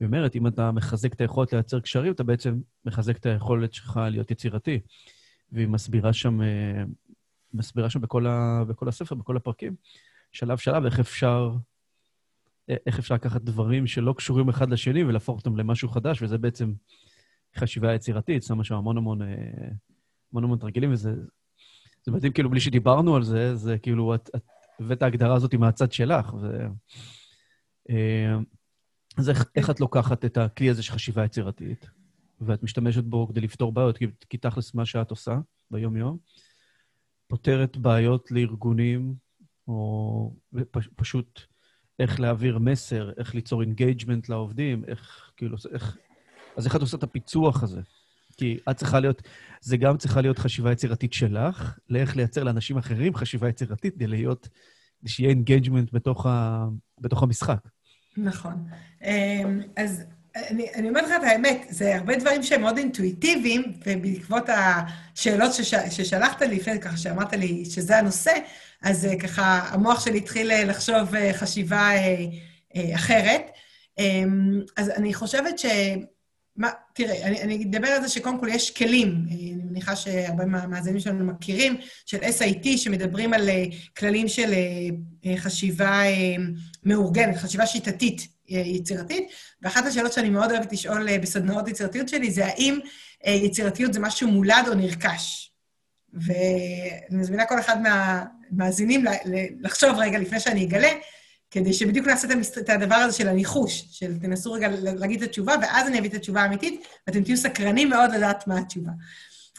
היא 0.00 0.06
אומרת, 0.06 0.36
אם 0.36 0.46
אתה 0.46 0.72
מחזק 0.72 1.12
את 1.12 1.20
היכולת 1.20 1.52
לייצר 1.52 1.80
קשרים, 1.80 2.12
אתה 2.12 2.24
בעצם 2.24 2.60
מחזק 2.84 3.16
את 3.16 3.26
היכולת 3.26 3.74
שלך 3.74 4.00
להיות 4.10 4.30
יצירתי. 4.30 4.80
והיא 5.52 5.68
מסבירה 5.68 6.12
שם, 6.12 6.42
אה, 6.42 6.84
מסבירה 7.54 7.90
שם 7.90 8.00
בכל, 8.00 8.26
ה, 8.26 8.64
בכל 8.68 8.88
הספר, 8.88 9.14
בכל 9.14 9.36
הפרקים, 9.36 9.74
שלב 10.32 10.58
שלב, 10.58 10.84
איך 10.84 11.00
אפשר, 11.00 11.52
איך 12.86 12.98
אפשר 12.98 13.14
לקחת 13.14 13.42
דברים 13.42 13.86
שלא 13.86 14.14
קשורים 14.16 14.48
אחד 14.48 14.70
לשני 14.70 15.04
ולהפוך 15.04 15.38
אותם 15.38 15.56
למשהו 15.56 15.88
חדש, 15.88 16.22
וזה 16.22 16.38
בעצם 16.38 16.72
חשיבה 17.56 17.94
יצירתית, 17.94 18.42
שמה 18.42 18.64
שם 18.64 18.74
המון 18.74 18.96
המון, 18.96 19.22
אה, 19.22 19.68
המון 20.32 20.44
המון 20.44 20.58
תרגילים, 20.58 20.92
וזה 20.92 21.14
זה 22.02 22.12
מדהים, 22.12 22.32
כאילו, 22.32 22.50
בלי 22.50 22.60
שדיברנו 22.60 23.16
על 23.16 23.22
זה, 23.22 23.56
זה 23.56 23.78
כאילו, 23.78 24.14
את, 24.14 24.30
את 24.36 24.42
הבאת 24.80 25.02
ההגדרה 25.02 25.34
הזאת 25.34 25.54
מהצד 25.54 25.92
שלך, 25.92 26.34
ו... 26.34 26.66
אה, 27.90 28.36
אז 29.16 29.30
איך, 29.30 29.44
איך 29.56 29.70
את 29.70 29.80
לוקחת 29.80 30.24
את 30.24 30.36
הכלי 30.36 30.70
הזה 30.70 30.82
של 30.82 30.92
חשיבה 30.92 31.24
יצירתית? 31.24 31.90
ואת 32.40 32.62
משתמשת 32.62 33.04
בו 33.04 33.28
כדי 33.28 33.40
לפתור 33.40 33.72
בעיות, 33.72 33.98
כי, 33.98 34.06
כי 34.30 34.38
תכלס 34.38 34.74
מה 34.74 34.86
שאת 34.86 35.10
עושה 35.10 35.38
ביום-יום, 35.70 36.18
פותרת 37.26 37.76
בעיות 37.76 38.30
לארגונים, 38.30 39.14
או 39.68 40.32
פשוט 40.96 41.40
איך 41.98 42.20
להעביר 42.20 42.58
מסר, 42.58 43.10
איך 43.16 43.34
ליצור 43.34 43.62
engagement 43.62 44.28
לעובדים, 44.28 44.84
איך, 44.84 45.32
כאילו, 45.36 45.56
איך... 45.72 45.96
אז 46.58 46.66
איך 46.66 46.76
את 46.76 46.80
עושה 46.80 46.96
את 46.96 47.02
הפיצוח 47.02 47.62
הזה? 47.62 47.80
כי 48.36 48.58
את 48.70 48.76
צריכה 48.76 49.00
להיות, 49.00 49.22
זה 49.60 49.76
גם 49.76 49.96
צריכה 49.96 50.20
להיות 50.20 50.38
חשיבה 50.38 50.72
יצירתית 50.72 51.12
שלך, 51.12 51.78
לאיך 51.88 52.16
לייצר 52.16 52.44
לאנשים 52.44 52.78
אחרים 52.78 53.14
חשיבה 53.14 53.48
יצירתית 53.48 53.94
כדי 53.94 54.06
להיות, 54.06 54.48
שיהיה 55.06 55.30
engagement 55.30 55.92
בתוך, 55.92 56.26
ה, 56.26 56.64
בתוך 57.00 57.22
המשחק. 57.22 57.58
נכון. 58.16 58.66
אמ, 59.04 59.60
אז 59.76 60.04
אני, 60.36 60.74
אני 60.74 60.88
אומרת 60.88 61.04
לך 61.04 61.10
את 61.16 61.22
האמת, 61.22 61.66
זה 61.70 61.96
הרבה 61.96 62.16
דברים 62.16 62.42
שהם 62.42 62.60
מאוד 62.60 62.78
אינטואיטיביים, 62.78 63.72
ובעקבות 63.86 64.44
השאלות 64.48 65.54
שש, 65.54 65.74
ששלחת 65.74 66.42
לי 66.42 66.56
לפני, 66.56 66.80
ככה 66.80 66.96
שאמרת 66.96 67.32
לי 67.32 67.64
שזה 67.64 67.98
הנושא, 67.98 68.32
אז 68.82 69.04
אה, 69.04 69.18
ככה 69.18 69.68
המוח 69.72 70.04
שלי 70.04 70.18
התחיל 70.18 70.50
אה, 70.50 70.64
לחשוב 70.64 71.14
אה, 71.14 71.32
חשיבה 71.32 71.90
אחרת. 72.94 73.42
אמ, 73.98 74.60
אז 74.76 74.90
אני 74.90 75.14
חושבת 75.14 75.58
ש... 75.58 75.66
מה, 76.58 76.70
תראה, 76.92 77.26
אני, 77.26 77.42
אני 77.42 77.64
אדבר 77.64 77.88
על 77.88 78.02
זה 78.02 78.08
שקודם 78.08 78.40
כל 78.40 78.48
יש 78.48 78.70
כלים, 78.70 79.24
אני 79.30 79.54
מניחה 79.64 79.96
שהרבה 79.96 80.44
מהמאזינים 80.44 81.00
שלנו 81.00 81.24
מכירים, 81.24 81.76
של 82.06 82.18
SIT, 82.18 82.76
שמדברים 82.76 83.34
על 83.34 83.48
כללים 83.96 84.28
של 84.28 84.54
חשיבה 85.36 86.02
מאורגנת, 86.84 87.36
חשיבה 87.36 87.66
שיטתית 87.66 88.28
יצירתית, 88.48 89.28
ואחת 89.62 89.86
השאלות 89.86 90.12
שאני 90.12 90.30
מאוד 90.30 90.50
אוהבת 90.50 90.72
לשאול 90.72 91.18
בסדנאות 91.18 91.68
יצירתיות 91.68 92.08
שלי 92.08 92.30
זה 92.30 92.46
האם 92.46 92.78
יצירתיות 93.26 93.92
זה 93.92 94.00
משהו 94.00 94.28
מולד 94.28 94.64
או 94.68 94.74
נרכש. 94.74 95.52
ואני 96.12 97.20
מזמינה 97.20 97.46
כל 97.46 97.60
אחד 97.60 97.76
מהמאזינים 97.82 99.04
לחשוב 99.60 99.90
רגע 99.98 100.18
לפני 100.18 100.40
שאני 100.40 100.64
אגלה, 100.64 100.88
כדי 101.50 101.72
שבדיוק 101.72 102.06
נעשה 102.06 102.28
את 102.58 102.68
הדבר 102.68 102.94
הזה 102.94 103.16
של 103.16 103.28
הניחוש, 103.28 103.88
של 103.90 104.18
תנסו 104.18 104.52
רגע 104.52 104.68
להגיד 104.82 105.22
את 105.22 105.28
התשובה, 105.28 105.54
ואז 105.62 105.86
אני 105.86 105.98
אביא 105.98 106.08
את 106.08 106.14
התשובה 106.14 106.42
האמיתית, 106.42 106.86
ואתם 107.06 107.22
תהיו 107.22 107.36
סקרנים 107.36 107.90
מאוד 107.90 108.10
לדעת 108.10 108.46
מה 108.46 108.58
התשובה. 108.58 108.92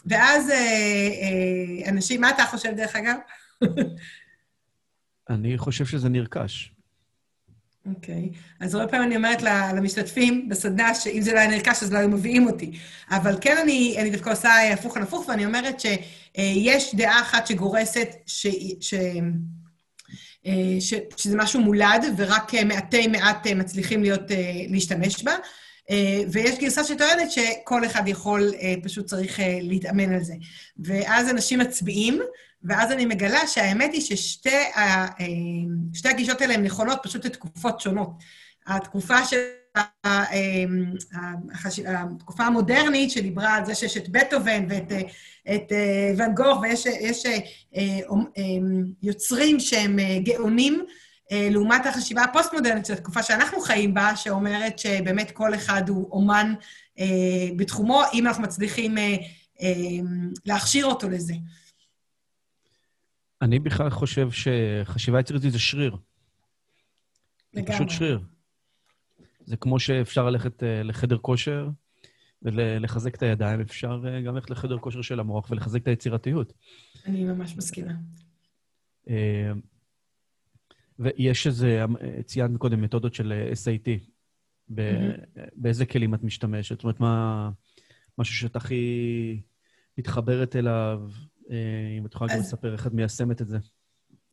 ואז 0.06 0.50
אה, 0.50 0.56
אה, 0.56 1.90
אנשים, 1.90 2.20
מה 2.20 2.30
אתה 2.30 2.44
חושב, 2.44 2.70
דרך 2.76 2.96
אגב? 2.96 3.16
אני 5.30 5.58
חושב 5.58 5.86
שזה 5.86 6.08
נרכש. 6.08 6.72
אוקיי. 7.86 8.30
Okay. 8.32 8.36
אז 8.60 8.74
הרבה 8.74 8.88
פעמים 8.88 9.06
אני 9.06 9.16
אומרת 9.16 9.42
למשתתפים 9.76 10.48
בסדנה, 10.48 10.94
שאם 10.94 11.22
זה 11.22 11.32
לא 11.32 11.38
היה 11.38 11.50
נרכש, 11.50 11.82
אז 11.82 11.92
לא 11.92 11.98
היו 11.98 12.08
מביאים 12.08 12.46
אותי. 12.46 12.78
אבל 13.10 13.36
כן, 13.40 13.56
אני, 13.62 13.96
אני 14.00 14.10
דווקא 14.10 14.30
עושה 14.30 14.72
הפוך 14.72 14.96
על 14.96 15.02
הפוך, 15.02 15.28
ואני 15.28 15.46
אומרת 15.46 15.80
שיש 15.80 16.94
דעה 16.94 17.20
אחת 17.20 17.46
שגורסת 17.46 18.08
ש, 18.26 18.46
ש, 18.80 18.94
ש, 20.80 20.94
שזה 21.16 21.36
משהו 21.36 21.60
מולד, 21.60 22.04
ורק 22.16 22.54
מעטי 22.54 23.06
מעט 23.06 23.46
מצליחים 23.46 24.02
להיות, 24.02 24.22
להשתמש 24.68 25.22
בה. 25.22 25.34
ויש 26.32 26.58
גרסה 26.58 26.84
שטוענת 26.84 27.30
שכל 27.30 27.86
אחד 27.86 28.08
יכול, 28.08 28.52
פשוט 28.82 29.06
צריך 29.06 29.40
להתאמן 29.62 30.12
על 30.14 30.24
זה. 30.24 30.34
ואז 30.78 31.30
אנשים 31.30 31.58
מצביעים, 31.58 32.20
ואז 32.64 32.92
אני 32.92 33.06
מגלה 33.06 33.46
שהאמת 33.46 33.90
היא 33.92 34.00
ששתי 34.00 34.56
ה, 34.56 35.06
הגישות 36.04 36.40
האלה 36.40 36.54
הן 36.54 36.62
נכונות 36.62 36.98
פשוט 37.02 37.26
לתקופות 37.26 37.80
שונות. 37.80 38.10
התקופה 38.66 39.24
של... 39.24 39.36
התקופה 41.54 42.44
המודרנית 42.44 43.10
שדיברה 43.10 43.54
על 43.54 43.64
זה 43.64 43.74
שיש 43.74 43.96
את 43.96 44.08
בטהובן 44.08 44.64
ואת 44.68 44.92
את 45.54 45.72
ואן 46.16 46.34
גוך, 46.34 46.60
ויש 46.62 46.86
יש, 46.86 47.26
יוצרים 49.02 49.60
שהם 49.60 49.98
גאונים, 50.24 50.84
לעומת 51.30 51.86
החשיבה 51.86 52.24
הפוסט-מודרנית 52.24 52.86
של 52.86 52.92
התקופה 52.92 53.22
שאנחנו 53.22 53.60
חיים 53.60 53.94
בה, 53.94 54.16
שאומרת 54.16 54.78
שבאמת 54.78 55.30
כל 55.30 55.54
אחד 55.54 55.88
הוא 55.88 56.12
אומן 56.12 56.54
בתחומו, 57.56 58.02
אם 58.14 58.26
אנחנו 58.26 58.42
מצליחים 58.42 58.94
להכשיר 60.46 60.86
אותו 60.86 61.08
לזה. 61.10 61.34
אני 63.42 63.58
בכלל 63.58 63.90
חושב 63.90 64.28
שחשיבה 64.30 65.20
יצירתית 65.20 65.52
זה 65.52 65.58
שריר. 65.58 65.96
לגמרי. 67.54 67.72
זה 67.72 67.84
פשוט 67.84 67.90
שריר. 67.90 68.20
זה 69.44 69.56
כמו 69.56 69.80
שאפשר 69.80 70.30
ללכת 70.30 70.62
אה, 70.62 70.82
לחדר 70.82 71.18
כושר 71.18 71.68
ולחזק 72.42 73.14
את 73.14 73.22
הידיים, 73.22 73.60
אפשר 73.60 74.02
אה, 74.08 74.20
גם 74.20 74.34
ללכת 74.34 74.50
לחדר 74.50 74.78
כושר 74.78 75.02
של 75.02 75.20
המוח 75.20 75.50
ולחזק 75.50 75.82
את 75.82 75.88
היצירתיות. 75.88 76.52
אני 77.06 77.24
ממש 77.24 77.56
מסכימה. 77.56 77.92
אה, 79.08 79.52
ויש 80.98 81.46
איזה, 81.46 81.84
ציינת 82.24 82.58
קודם 82.58 82.82
מתודות 82.82 83.14
של 83.14 83.32
SAT. 83.52 84.10
באיזה 85.56 85.86
כלים 85.86 86.14
את 86.14 86.22
משתמשת? 86.22 86.74
זאת 86.74 86.84
אומרת, 86.84 87.00
מה 87.00 87.50
משהו 88.18 88.34
שאת 88.34 88.56
הכי 88.56 89.42
מתחברת 89.98 90.56
אליו, 90.56 91.10
אם 91.98 92.06
את 92.06 92.14
יכולה 92.14 92.34
גם 92.34 92.40
לספר 92.40 92.72
איך 92.72 92.86
את 92.86 92.92
מיישמת 92.92 93.42
את 93.42 93.48
זה. 93.48 93.58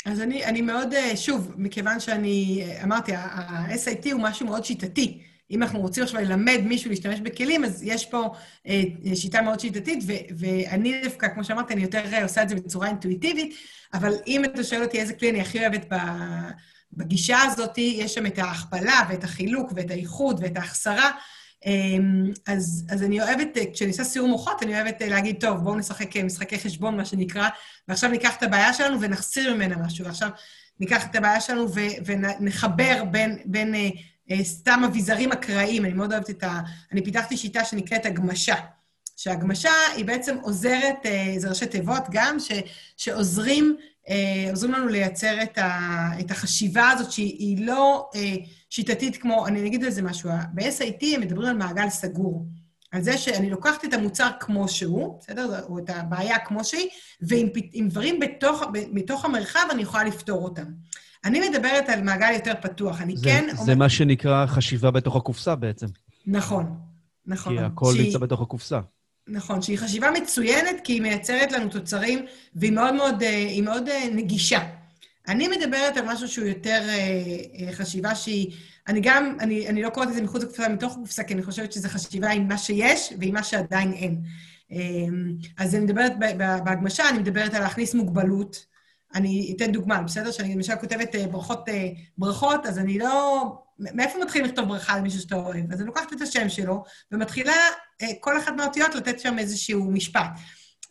אז 0.06 0.22
אני, 0.22 0.46
אני 0.46 0.62
מאוד, 0.62 0.94
אה, 0.94 1.18
שוב, 1.18 1.54
מכיוון 1.58 2.00
שאני, 2.00 2.64
אה, 2.64 2.84
אמרתי, 2.84 3.14
ה-SIT 3.16 4.12
הוא 4.12 4.22
משהו 4.22 4.46
מאוד 4.46 4.66
שיטתי. 4.66 5.22
אם 5.52 5.64
אנחנו 5.64 5.80
רוצים 5.80 6.04
עכשיו 6.04 6.22
ללמד 6.22 6.60
מישהו 6.66 6.90
להשתמש 6.90 7.20
בכלים, 7.20 7.66
אז 7.66 7.84
יש 7.84 8.06
פה 8.06 8.30
אה, 8.68 8.82
שיטה 9.16 9.42
מאוד 9.42 9.60
שיטתית, 9.60 10.04
ו- 10.08 10.36
ואני 10.38 11.02
דווקא, 11.04 11.28
כמו 11.28 11.44
שאמרתי, 11.44 11.74
אני 11.74 11.82
יותר 11.82 12.04
עושה 12.24 12.44
את 12.44 12.50
זה 12.50 12.56
בצורה 12.56 12.88
אינטואיטיבית, 12.88 13.56
אבל 13.94 14.14
אם 14.28 14.46
אתה 14.46 14.64
שואל 14.64 14.84
אותי 14.84 15.00
איזה 15.00 15.14
כלי 15.14 15.30
אני 15.30 15.42
הכי 15.42 15.60
אוהבת 15.60 15.86
בגישה 16.94 17.38
הזאת, 17.42 17.78
יש 17.78 18.14
שם 18.14 18.26
את 18.26 18.40
ההכפלה 18.40 19.02
ואת 19.10 19.24
החילוק 19.24 19.72
ואת 19.76 19.92
האיחוד 19.92 20.40
ואת 20.44 20.58
ההחסרה, 20.58 21.12
אז, 22.48 22.86
אז 22.90 23.04
אני 23.04 23.22
אוהבת, 23.22 23.58
כשאני 23.74 23.92
עושה 23.92 24.04
סיור 24.04 24.28
מוחות, 24.28 24.64
אני 24.64 24.76
אוהבת 24.76 25.02
אה, 25.02 25.08
להגיד, 25.08 25.36
טוב, 25.40 25.58
בואו 25.58 25.76
נשחק 25.76 26.18
אה, 26.18 26.24
משחקי 26.24 26.60
חשבון, 26.60 26.98
מה 26.98 27.06
שנקרא, 27.06 27.50
ועכשיו 27.88 28.10
ניקח 28.10 28.36
את 28.38 28.44
הבעיה 28.44 28.74
שלנו 28.74 29.02
ונחסיר 29.02 29.54
ממנה 29.54 29.76
משהו, 29.78 30.06
ועכשיו 30.06 30.30
ניקח 30.80 31.06
את 31.06 31.16
הבעיה 31.16 31.42
שלנו 31.42 31.74
ו, 31.74 31.82
ונחבר 32.06 33.04
בין, 33.12 33.38
בין 33.46 33.76
אה, 33.76 33.90
אה, 34.32 34.44
סתם 34.44 34.82
אביזרים 34.86 35.32
אקראיים. 35.32 35.86
אני 35.86 35.94
מאוד 35.94 36.12
אוהבת 36.12 36.30
את 36.30 36.44
ה... 36.44 36.60
אני 36.92 37.04
פיתחתי 37.04 37.38
שיטה 37.38 37.66
שנקראת 37.66 38.06
הגמשה. 38.06 38.56
שהגמשה 39.18 39.72
היא 39.96 40.06
בעצם 40.06 40.38
עוזרת, 40.42 41.06
אה, 41.06 41.34
זה 41.38 41.50
ראשי 41.50 41.66
תיבות 41.66 42.04
גם, 42.12 42.40
ש, 42.40 42.52
שעוזרים 42.98 43.78
אה, 44.10 44.50
עוזרים 44.50 44.74
לנו 44.74 44.88
לייצר 44.88 45.44
את, 45.44 45.58
ה, 45.58 45.90
את 46.20 46.32
החשיבה 46.32 46.90
הזאת 46.90 47.12
שהיא 47.12 47.66
לא 47.66 48.10
אה, 48.16 48.36
שיטתית 48.70 49.18
כמו, 49.18 49.48
אני 49.48 49.68
אגיד 49.68 49.84
על 49.84 49.90
זה 49.90 50.02
משהו, 50.02 50.30
ב-SIT 50.54 51.06
הם 51.16 51.22
מדברים 51.22 51.50
על 51.50 51.58
מעגל 51.58 51.90
סגור. 51.90 52.46
על 52.92 53.02
זה 53.02 53.18
שאני 53.18 53.50
לוקחת 53.50 53.86
את 53.86 53.94
המוצר 53.94 54.30
כמו 54.40 54.68
שהוא, 54.68 55.20
בסדר? 55.20 55.64
או 55.70 55.80
את 55.80 55.90
הבעיה 55.90 56.40
כמו 56.40 56.64
שהיא, 56.64 56.90
ועם 57.22 57.48
דברים 57.88 58.20
בתוך, 58.20 58.64
בתוך 58.94 59.26
המרחב 59.26 59.68
אני 59.72 59.82
יכולה 59.82 60.04
לפתור 60.04 60.44
אותם. 60.44 60.66
אני 61.26 61.50
מדברת 61.50 61.90
על 61.90 62.02
מעגל 62.02 62.32
יותר 62.34 62.54
פתוח. 62.62 63.02
אני 63.02 63.18
זה, 63.18 63.26
כן... 63.26 63.48
זה 63.54 63.62
אומר... 63.62 63.76
מה 63.76 63.90
שנקרא 63.90 64.46
חשיבה 64.46 64.92
בתוך 64.92 65.16
הקופסה 65.16 65.56
בעצם. 65.56 65.88
נכון, 66.28 66.78
נכון. 67.26 67.58
כי 67.58 67.64
הכל 67.64 67.94
שהיא... 67.94 68.06
נמצא 68.06 68.18
בתוך 68.18 68.42
הקופסה. 68.42 68.80
נכון, 69.28 69.62
שהיא 69.62 69.78
חשיבה 69.78 70.12
מצוינת, 70.12 70.76
כי 70.84 70.94
היא 70.94 71.02
מייצרת 71.02 71.52
לנו 71.52 71.70
תוצרים, 71.70 72.26
והיא 72.56 72.72
מאוד 72.72 72.94
מאוד, 72.94 73.24
אה, 73.24 73.62
מאוד 73.64 73.88
אה, 73.88 74.06
נגישה. 74.14 74.60
אני 75.28 75.48
מדברת 75.48 75.98
על 75.98 76.06
משהו 76.06 76.28
שהוא 76.28 76.48
יותר 76.48 76.82
אה, 76.90 77.74
חשיבה 77.74 78.16
שהיא... 78.16 78.56
אני 78.88 79.00
גם, 79.04 79.38
אני, 79.40 79.68
אני 79.68 79.82
לא 79.82 79.90
קוראת 79.90 80.10
לזה 80.10 80.22
מחוץ 80.22 80.44
לקופסה, 80.44 80.70
מתוך 80.70 80.94
הקופסה, 80.94 81.24
כי 81.24 81.34
אני 81.34 81.44
חושבת 81.44 81.72
שזו 81.72 81.90
חשיבה 81.90 82.30
עם 82.30 82.48
מה 82.48 82.58
שיש 82.58 83.14
ועם 83.20 83.34
מה 83.34 83.44
שעדיין 83.44 83.94
אין. 83.94 84.22
אז 85.58 85.76
אני 85.76 85.84
מדברת 85.84 86.20
בהגמשה, 86.66 87.10
אני 87.10 87.20
מדברת 87.20 87.54
על 87.54 87.62
להכניס 87.62 87.94
מוגבלות. 87.94 88.66
אני 89.16 89.54
אתן 89.56 89.72
דוגמה, 89.72 90.02
בסדר? 90.02 90.32
שאני 90.32 90.56
למשל 90.56 90.76
כותבת 90.76 91.16
ברכות, 91.32 91.70
ברכות, 92.18 92.66
אז 92.66 92.80
אני 92.80 93.00
לא... 93.00 93.44
מאיפה 93.80 94.20
מתחילים 94.20 94.48
לכתוב 94.48 94.68
ברכה 94.68 94.98
למישהו 94.98 95.22
שאתה 95.22 95.36
אוהב? 95.36 95.72
אז 95.72 95.80
אני 95.80 95.88
לוקחת 95.88 96.14
את 96.14 96.22
השם 96.22 96.50
שלו, 96.50 96.84
ומתחילה 97.12 97.56
אה, 98.02 98.08
כל 98.20 98.38
אחת 98.38 98.54
מהאותיות 98.58 98.96
לתת 98.96 99.20
שם 99.20 99.40
איזשהו 99.40 99.92
משפט. 99.92 100.30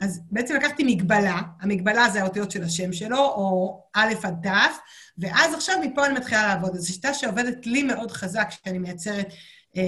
אז 0.00 0.20
בעצם 0.30 0.54
לקחתי 0.54 0.84
מגבלה, 0.84 1.40
המגבלה 1.60 2.10
זה 2.10 2.22
האותיות 2.22 2.50
של 2.50 2.62
השם 2.62 2.92
שלו, 2.92 3.18
או 3.18 3.80
א' 3.94 4.12
עד 4.22 4.46
ת', 4.46 4.74
ואז 5.18 5.54
עכשיו 5.54 5.76
מפה 5.82 6.06
אני 6.06 6.14
מתחילה 6.14 6.46
לעבוד. 6.46 6.76
זו 6.76 6.92
שיטה 6.92 7.14
שעובדת 7.14 7.66
לי 7.66 7.82
מאוד 7.82 8.10
חזק 8.10 8.48
כשאני 8.50 8.78
מייצרת 8.78 9.28
אה, 9.76 9.82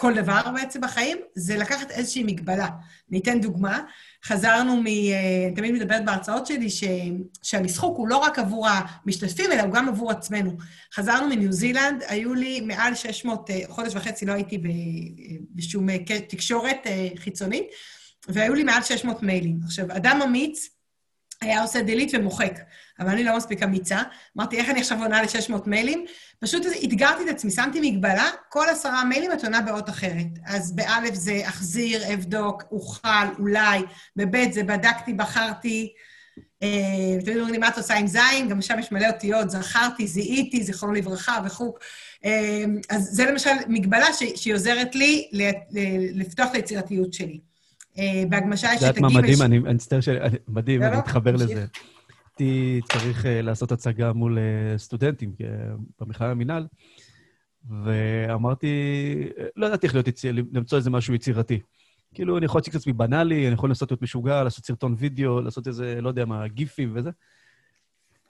כל 0.00 0.14
דבר 0.14 0.40
בעצם 0.54 0.80
בחיים, 0.80 1.18
זה 1.34 1.56
לקחת 1.56 1.90
איזושהי 1.90 2.22
מגבלה. 2.22 2.68
אני 3.10 3.18
אתן 3.18 3.40
דוגמה. 3.40 3.82
חזרנו 4.24 4.76
מ... 4.76 4.86
אה, 4.86 4.92
אני 5.46 5.54
תמיד 5.56 5.72
מדברת 5.74 6.04
בהרצאות 6.04 6.46
שלי 6.46 6.70
ש... 6.70 6.84
שהמשחוק 7.42 7.98
הוא 7.98 8.08
לא 8.08 8.16
רק 8.16 8.38
עבור 8.38 8.68
המשתתפים, 8.68 9.52
אלא 9.52 9.62
הוא 9.62 9.72
גם 9.72 9.88
עבור 9.88 10.10
עצמנו. 10.10 10.56
חזרנו 10.94 11.28
מניו 11.28 11.52
זילנד, 11.52 12.02
היו 12.08 12.34
לי 12.34 12.60
מעל 12.60 12.94
600, 12.94 13.50
אה, 13.50 13.60
חודש 13.68 13.94
וחצי 13.94 14.26
לא 14.26 14.32
הייתי 14.32 14.62
בשום 15.54 15.90
אה, 15.90 15.96
תקשורת 16.28 16.86
חיצונית, 17.16 17.66
והיו 18.28 18.54
לי 18.54 18.62
מעל 18.62 18.82
600 18.82 19.22
מיילים. 19.22 19.60
עכשיו, 19.64 19.86
אדם 19.96 20.22
אמיץ 20.22 20.68
היה 21.40 21.62
עושה 21.62 21.80
delete 21.80 22.10
ומוחק. 22.12 22.58
אבל 23.00 23.08
אני 23.08 23.24
לא 23.24 23.36
מספיק 23.36 23.62
אמיצה. 23.62 24.02
אמרתי, 24.36 24.56
איך 24.56 24.70
אני 24.70 24.80
עכשיו 24.80 25.02
עונה 25.02 25.22
ל-600 25.22 25.54
מיילים? 25.66 26.04
פשוט 26.40 26.66
אתגרתי 26.84 27.24
את 27.24 27.28
עצמי, 27.28 27.50
שמתי 27.50 27.90
מגבלה, 27.90 28.30
כל 28.48 28.66
עשרה 28.68 29.04
מיילים 29.04 29.32
את 29.32 29.44
עונה 29.44 29.60
באות 29.60 29.88
אחרת. 29.88 30.26
אז 30.46 30.72
באלף 30.72 31.14
זה 31.14 31.40
אחזיר, 31.44 32.14
אבדוק, 32.14 32.62
אוכל, 32.70 33.08
אולי, 33.38 33.80
בבית 34.16 34.52
זה 34.52 34.62
בדקתי, 34.62 35.12
בחרתי. 35.12 35.92
אה, 36.62 36.68
תמיד 37.24 37.36
אומרים 37.36 37.52
לי, 37.52 37.58
מה 37.58 37.68
את 37.68 37.76
עושה 37.76 37.94
עם 37.94 38.06
זין? 38.06 38.48
גם 38.48 38.62
שם 38.62 38.78
יש 38.78 38.92
מלא 38.92 39.06
אותיות, 39.06 39.50
זכרתי, 39.50 40.06
זיהיתי, 40.06 40.62
זיכרונו 40.62 40.94
לברכה 40.94 41.38
וכו'. 41.46 41.74
אה, 42.24 42.64
אז 42.90 43.02
זה 43.12 43.24
למשל 43.24 43.50
מגבלה 43.68 44.06
שהיא 44.36 44.54
עוזרת 44.54 44.94
לי 44.94 45.28
לפתוח 46.14 46.50
את 46.50 46.54
היצירתיות 46.54 47.12
שלי. 47.12 47.49
אה, 47.98 48.22
בהגמשה 48.28 48.68
יש 48.74 48.82
את 48.82 48.88
הגימל... 48.88 49.08
את 49.08 49.12
יודעת 49.12 49.12
מה 49.12 49.20
מדהים? 49.20 49.42
אני 49.42 49.58
מצטער 49.58 50.00
ש... 50.00 50.08
מדהים, 50.48 50.82
אני 50.82 50.96
מתחבר 50.96 51.32
לזה. 51.32 51.66
הייתי 52.38 52.80
צריך 52.92 53.26
לעשות 53.28 53.72
הצגה 53.72 54.12
מול 54.12 54.38
סטודנטים 54.76 55.34
במכלל 56.00 56.30
המינהל, 56.30 56.66
ואמרתי, 57.84 58.68
לא 59.56 59.66
ידעתי 59.66 59.86
איך 59.86 59.96
למצוא 60.32 60.78
איזה 60.78 60.90
משהו 60.90 61.14
יצירתי. 61.14 61.60
כאילו, 62.14 62.38
אני 62.38 62.46
יכול 62.46 62.58
להציג 62.58 62.74
את 62.74 62.80
עצמי 62.80 62.92
בנאלי, 62.92 63.46
אני 63.46 63.54
יכול 63.54 63.68
לנסות 63.68 63.90
להיות 63.90 64.02
משוגע, 64.02 64.44
לעשות 64.44 64.64
סרטון 64.64 64.94
וידאו, 64.98 65.40
לעשות 65.40 65.66
איזה, 65.66 66.00
לא 66.00 66.08
יודע 66.08 66.24
מה, 66.24 66.48
גיפים 66.48 66.92
וזה. 66.94 67.10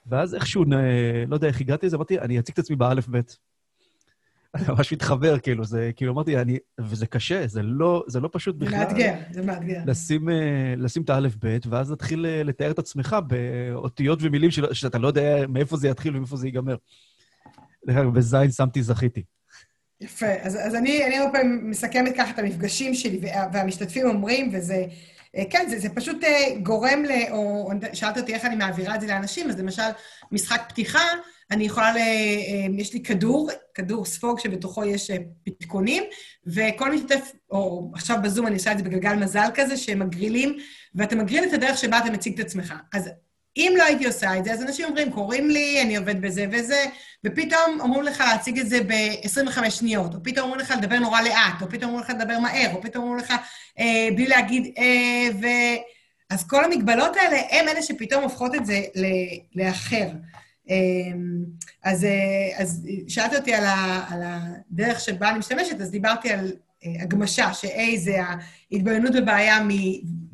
ואז 0.05 0.35
איכשהו, 0.35 0.65
לא 1.27 1.35
יודע 1.35 1.47
איך 1.47 1.61
הגעתי 1.61 1.85
לזה, 1.85 1.95
אמרתי, 1.95 2.19
אני 2.19 2.39
אציג 2.39 2.53
את 2.53 2.59
עצמי 2.59 2.75
באלף-בית. 2.75 3.37
אני 4.55 4.63
ממש 4.69 4.93
מתחבר, 4.93 5.39
כאילו, 5.39 5.65
זה, 5.65 5.91
כאילו, 5.95 6.13
אמרתי, 6.13 6.37
אני, 6.37 6.57
וזה 6.79 7.07
קשה, 7.07 7.47
זה 7.47 7.61
לא, 7.63 8.03
זה 8.07 8.19
לא 8.19 8.29
פשוט 8.31 8.55
בכלל. 8.55 8.79
זה 8.79 8.85
מאתגר, 8.85 9.13
זה 9.31 9.41
מאתגר. 9.41 9.79
לשים, 9.85 10.29
אה, 10.29 10.73
לשים 10.77 11.03
את 11.03 11.09
האלף-בית, 11.09 11.67
ואז 11.67 11.89
להתחיל 11.89 12.25
אה, 12.25 12.43
לתאר 12.43 12.71
את 12.71 12.79
עצמך 12.79 13.15
באותיות 13.27 14.19
ומילים 14.21 14.51
של, 14.51 14.73
שאתה 14.73 14.97
לא 14.97 15.07
יודע 15.07 15.47
מאיפה 15.49 15.77
זה 15.77 15.87
יתחיל 15.87 16.15
ומאיפה 16.15 16.37
זה 16.37 16.47
ייגמר. 16.47 16.75
דרך 17.87 17.97
אגב, 17.97 18.13
בזין 18.13 18.51
שמתי 18.51 18.83
זכיתי. 18.83 19.23
יפה. 20.01 20.33
אז, 20.41 20.55
אז 20.55 20.75
אני, 20.75 21.05
אני 21.05 21.17
הרבה 21.17 21.31
פעמים 21.31 21.69
מסכמת 21.69 22.13
ככה 22.17 22.31
את 22.31 22.39
המפגשים 22.39 22.93
שלי, 22.93 23.19
והמשתתפים 23.53 24.07
אומרים, 24.07 24.49
וזה... 24.53 24.85
אה, 25.37 25.43
כן, 25.49 25.65
זה, 25.69 25.79
זה 25.79 25.89
פשוט 25.89 26.23
אה, 26.23 26.59
גורם 26.63 27.03
ל... 27.05 27.11
או 27.31 27.71
שאלת 27.93 28.17
אותי 28.17 28.33
איך 28.33 28.45
אני 28.45 28.55
מעבירה 28.55 28.95
את 28.95 29.01
זה 29.01 29.07
לאנשים, 29.07 29.49
אז 29.49 29.59
למשל, 29.59 29.89
משחק 30.31 30.61
פתיחה, 30.69 31.03
אני 31.51 31.63
יכולה 31.63 31.93
ל... 31.93 31.97
אה, 31.97 32.67
יש 32.77 32.93
לי 32.93 33.03
כדור, 33.03 33.49
כדור 33.73 34.05
ספוג 34.05 34.39
שבתוכו 34.39 34.85
יש 34.85 35.11
פתקונים, 35.43 36.03
וכל 36.47 36.91
משתתף, 36.91 37.31
או 37.51 37.91
עכשיו 37.93 38.17
בזום 38.23 38.47
אני 38.47 38.55
עושה 38.55 38.71
את 38.71 38.77
זה 38.77 38.83
בגלגל 38.83 39.15
מזל 39.15 39.49
כזה, 39.53 39.77
שהם 39.77 39.99
מגרילים, 39.99 40.57
ואתה 40.95 41.15
מגריל 41.15 41.43
את 41.43 41.53
הדרך 41.53 41.77
שבה 41.77 41.99
אתה 41.99 42.11
מציג 42.11 42.39
את 42.39 42.45
עצמך. 42.45 42.73
אז 42.93 43.09
אם 43.57 43.73
לא 43.77 43.83
הייתי 43.83 44.05
עושה 44.05 44.37
את 44.37 44.43
זה, 44.43 44.53
אז 44.53 44.61
אנשים 44.61 44.85
אומרים, 44.85 45.11
קוראים 45.11 45.49
לי, 45.49 45.81
אני 45.81 45.97
עובד 45.97 46.21
בזה 46.21 46.45
וזה, 46.51 46.85
ופתאום 47.25 47.79
אומרים 47.79 48.03
לך 48.03 48.19
להציג 48.19 48.59
את 48.59 48.69
זה 48.69 48.79
ב-25 48.87 49.69
שניות, 49.69 50.15
או 50.15 50.19
פתאום 50.23 50.43
אומרים 50.49 50.61
לך 50.61 50.73
לדבר 50.77 50.99
נורא 50.99 51.21
לאט, 51.21 51.61
או 51.61 51.69
פתאום 51.69 51.91
אומרים 51.91 52.05
לך 52.05 52.09
לדבר 52.09 52.39
מהר, 52.39 52.73
או 52.75 52.81
פתאום 52.81 53.03
אומרים 53.03 53.19
לך 53.19 53.33
אה, 53.79 54.07
בלי 54.15 54.27
להגיד 54.27 54.73
אה, 54.77 55.29
ו... 55.41 55.47
אז 56.29 56.47
כל 56.47 56.63
המגבלות 56.63 57.15
האלה 57.15 57.37
הם 57.51 57.67
אלה 57.67 57.81
שפתאום 57.81 58.23
הופכות 58.23 58.55
את 58.55 58.65
זה 58.65 58.81
לאחר. 59.55 60.07
אה, 60.69 60.75
אז, 61.83 62.03
אה, 62.03 62.61
אז 62.61 62.87
שאלת 63.07 63.33
אותי 63.33 63.53
על, 63.53 63.63
ה, 63.65 64.05
על 64.09 64.21
הדרך 64.23 64.99
שבה 64.99 65.29
אני 65.29 65.39
משתמשת, 65.39 65.81
אז 65.81 65.91
דיברתי 65.91 66.29
על 66.29 66.51
אה, 66.85 67.03
הגמשה, 67.03 67.53
ש-A 67.53 67.97
זה 67.97 68.17
ההתבוננות 68.71 69.15
בבעיה 69.15 69.59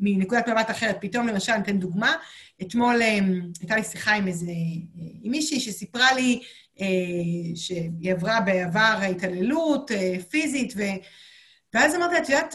מנקודת 0.00 0.48
מבט 0.48 0.70
אחרת. 0.70 0.96
פתאום, 1.00 1.26
למשל, 1.26 1.52
אני 1.52 1.62
אתן 1.62 1.78
דוגמה, 1.78 2.14
אתמול 2.62 3.02
אה, 3.02 3.18
הייתה 3.60 3.76
לי 3.76 3.84
שיחה 3.84 4.12
עם 4.12 4.28
איזה, 4.28 4.46
אה, 4.46 5.06
עם 5.22 5.30
מישהי 5.30 5.60
שסיפרה 5.60 6.14
לי 6.14 6.40
שהיא 7.54 8.12
עברה 8.12 8.40
בעבר 8.40 8.98
התעללות 9.10 9.90
פיזית, 10.30 10.72
ו... 10.76 10.82
ואז 11.74 11.94
אמרתי 11.94 12.18
את 12.18 12.28
יודעת, 12.28 12.54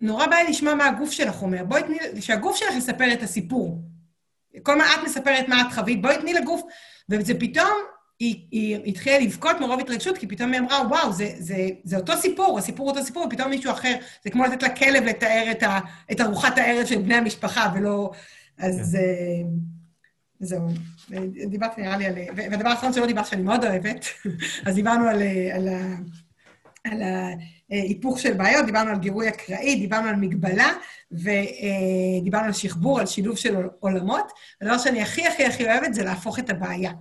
נורא 0.00 0.26
בא 0.26 0.36
לי 0.36 0.50
לשמוע 0.50 0.74
מה 0.74 0.86
הגוף 0.86 1.10
שלך 1.10 1.42
אומר. 1.42 1.64
בואי 1.64 1.82
תני, 1.82 1.98
שהגוף 2.20 2.56
שלך 2.56 2.74
יספר 2.76 3.12
את 3.12 3.22
הסיפור. 3.22 3.82
כל 4.62 4.78
מה 4.78 4.94
את 4.94 5.00
מספרת 5.04 5.48
מה 5.48 5.60
את 5.60 5.72
חווית, 5.74 6.02
בואי 6.02 6.18
תני 6.18 6.34
לגוף. 6.34 6.62
וזה 7.08 7.34
פתאום 7.40 7.72
היא, 8.18 8.46
היא 8.50 8.76
התחילה 8.86 9.18
לבכות 9.18 9.60
מרוב 9.60 9.80
התרגשות, 9.80 10.18
כי 10.18 10.26
פתאום 10.26 10.52
היא 10.52 10.60
אמרה, 10.60 10.86
וואו, 10.88 11.12
זה, 11.12 11.32
זה, 11.38 11.68
זה 11.84 11.96
אותו 11.96 12.16
סיפור, 12.16 12.58
הסיפור 12.58 12.88
אותו 12.90 13.04
סיפור, 13.04 13.26
ופתאום 13.26 13.50
מישהו 13.50 13.72
אחר, 13.72 13.94
זה 14.24 14.30
כמו 14.30 14.44
לתת 14.44 14.62
לכלב 14.62 15.04
לתאר 15.04 15.48
את, 15.50 15.62
ה, 15.62 15.78
את 16.12 16.20
ארוחת 16.20 16.58
הערב 16.58 16.86
של 16.86 16.98
בני 16.98 17.14
המשפחה, 17.14 17.72
ולא... 17.74 18.10
אז 18.58 18.98
כן. 19.00 19.48
זהו, 20.40 20.68
דיברתי 21.50 21.80
נראה 21.80 21.96
לי 21.96 22.06
על... 22.06 22.14
והדבר 22.36 22.68
האחרון 22.68 22.92
שלא 22.92 23.06
דיברת, 23.06 23.26
שאני 23.26 23.42
מאוד 23.42 23.64
אוהבת, 23.64 24.06
אז 24.66 24.74
דיברנו 24.74 25.08
על, 25.08 25.22
ההיפוך 27.70 28.18
של 28.18 28.32
בעיות, 28.32 28.66
דיברנו 28.66 28.90
על 28.90 28.98
גירוי 28.98 29.28
אקראי, 29.28 29.76
דיברנו 29.76 30.08
על 30.08 30.16
מגבלה, 30.16 30.72
ודיברנו 31.12 32.46
על 32.46 32.52
שחבור, 32.52 33.00
על 33.00 33.06
שילוב 33.06 33.36
של 33.36 33.56
עולמות. 33.80 34.32
הדבר 34.60 34.78
שאני 34.78 35.02
הכי 35.02 35.26
הכי 35.26 35.44
הכי 35.44 35.64
אוהבת 35.64 35.94
זה 35.94 36.04
להפוך 36.04 36.38
את 36.38 36.50
הבעיה. 36.50 36.92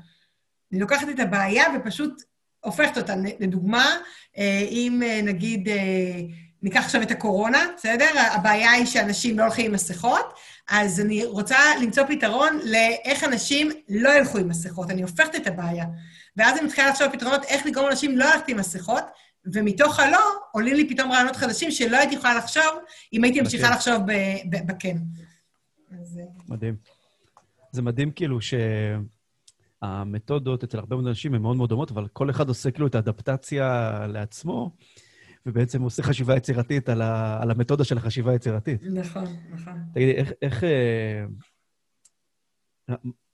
אני 0.72 0.80
לוקחת 0.80 1.10
את 1.10 1.20
הבעיה 1.20 1.64
ופשוט 1.76 2.22
הופכת 2.60 2.98
אותה. 2.98 3.16
לדוגמה, 3.40 3.98
אה, 4.38 4.66
אם 4.70 5.04
אה, 5.06 5.22
נגיד, 5.24 5.70
אה, 5.70 6.22
ניקח 6.64 6.84
עכשיו 6.86 7.02
את 7.02 7.12
הקורונה, 7.12 7.68
בסדר? 7.78 8.10
הבעיה 8.32 8.72
היא 8.72 8.86
שאנשים 8.86 9.40
לא 9.40 9.44
הולכים 9.44 9.66
עם 9.66 9.72
מסכות, 9.72 10.34
אז 10.70 11.00
אני 11.00 11.26
רוצה 11.26 11.58
למצוא 11.82 12.04
פתרון 12.04 12.60
לאיך 12.64 13.24
אנשים 13.24 13.72
לא 13.90 14.10
ילכו 14.10 14.38
עם 14.38 14.50
מסכות. 14.50 14.90
אני 14.90 15.02
הופכת 15.02 15.36
את 15.36 15.48
הבעיה. 15.48 15.86
ואז 16.38 16.58
אני 16.58 16.66
מתחילה 16.66 16.90
לחשוב 16.90 17.08
פתרונות 17.12 17.44
איך 17.44 17.66
לגרום 17.66 17.86
לאנשים 17.86 18.18
לא 18.18 18.26
ללכת 18.26 18.48
עם 18.48 18.58
מסכות, 18.58 19.04
ומתוך 19.54 20.00
הלא 20.00 20.20
עולים 20.52 20.76
לי 20.76 20.90
פתאום 20.90 21.12
רעיונות 21.12 21.36
חדשים 21.36 21.72
שלא 21.72 21.98
הייתי 21.98 22.16
יכולה 22.16 22.38
לחשוב 22.38 22.64
אם 23.14 23.24
הייתי 23.24 23.42
ממשיכה 23.42 23.70
לחשוב 23.70 24.02
בכן. 24.68 24.98
מדהים. 26.48 26.76
זה 27.72 27.82
מדהים 27.82 28.12
כאילו 28.12 28.42
ש... 28.42 28.54
המתודות 29.82 30.64
אצל 30.64 30.78
הרבה 30.78 30.96
מאוד 30.96 31.08
אנשים 31.08 31.34
הן 31.34 31.42
מאוד 31.42 31.58
מאוד 31.58 31.70
דומות, 31.70 31.92
אבל 31.92 32.08
כל 32.08 32.30
אחד 32.30 32.48
עושה 32.48 32.72
כאילו 32.72 32.88
את 32.88 32.96
האדפטציה 32.96 33.98
לעצמו, 34.08 34.72
ובעצם 35.46 35.82
עושה 35.82 36.04
חשיבה 36.04 36.38
יצירתית 36.38 36.90
על, 36.90 37.02
ה, 37.02 37.42
על 37.42 37.52
המתודה 37.52 37.84
של 37.84 37.98
החשיבה 37.98 38.32
היצירתית. 38.32 38.84
נכון, 38.84 39.26
נכון. 39.50 39.74
תגידי, 39.94 40.12
איך... 40.12 40.32
איך 40.42 40.64
אה, 40.64 41.26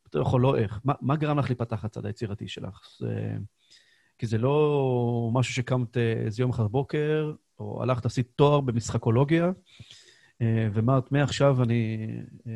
יותר 0.05 0.21
יכול 0.21 0.41
לא 0.41 0.57
איך, 0.57 0.79
מה, 0.83 0.93
מה 1.01 1.15
גרם 1.15 1.39
לך 1.39 1.49
להיפתח 1.49 1.85
הצד 1.85 2.05
היצירתי 2.05 2.47
שלך? 2.47 2.87
זה, 2.99 3.37
כי 4.17 4.27
זה 4.27 4.37
לא 4.37 5.29
משהו 5.33 5.53
שקמת 5.53 5.97
איזה 5.97 6.43
יום 6.43 6.49
אחר 6.49 6.67
בוקר, 6.67 7.33
או 7.59 7.83
הלכת, 7.83 8.05
עשית 8.05 8.27
תואר 8.35 8.61
במשחקולוגיה, 8.61 9.51
אה, 10.41 10.67
ואמרת, 10.73 11.11
מעכשיו 11.11 11.63
אני 11.63 12.07
אה, 12.47 12.51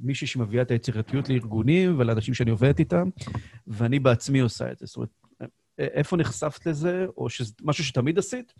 מישהי 0.00 0.26
שמביאה 0.26 0.62
את 0.62 0.70
היצירתיות 0.70 1.28
לארגונים 1.28 1.98
ולאנשים 1.98 2.34
שאני 2.34 2.50
עובדת 2.50 2.78
איתם, 2.78 3.08
ואני 3.66 3.98
בעצמי 3.98 4.40
עושה 4.40 4.72
את 4.72 4.78
זה. 4.78 4.86
זאת 4.86 4.96
אומרת, 4.96 5.10
אה, 5.40 5.46
איפה 5.78 6.16
נחשפת 6.16 6.66
לזה, 6.66 7.06
או 7.16 7.30
שזה 7.30 7.52
משהו 7.62 7.84
שתמיד 7.84 8.18
עשית, 8.18 8.52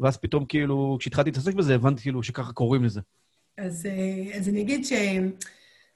ואז 0.00 0.16
פתאום 0.16 0.44
כאילו, 0.44 0.96
כשהתחלתי 1.00 1.30
להתעסק 1.30 1.54
בזה, 1.54 1.74
הבנתי 1.74 2.02
כאילו 2.02 2.22
שככה 2.22 2.52
קוראים 2.52 2.84
לזה. 2.84 3.00
אז, 3.58 3.88
אז 4.34 4.48
אני 4.48 4.60
אגיד 4.60 4.84
ש... 4.84 4.92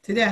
אתה 0.00 0.10
יודע, 0.10 0.30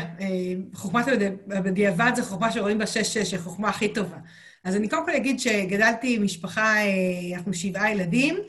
חוכמת 0.74 1.06
בדיעבד 1.46 2.12
זה 2.16 2.22
חוכמה 2.24 2.52
שרואים 2.52 2.78
בה 2.78 2.87
שש-שש, 2.87 3.35
החוכמה 3.35 3.68
הכי 3.68 3.94
טובה. 3.94 4.16
אז 4.64 4.76
אני 4.76 4.88
קודם 4.88 5.06
כל 5.06 5.12
אגיד 5.16 5.40
שגדלתי 5.40 6.16
עם 6.16 6.24
משפחה, 6.24 6.74
אנחנו 7.37 7.54
שבעה 7.54 7.92
ילדים, 7.92 8.35
אה, 8.37 8.42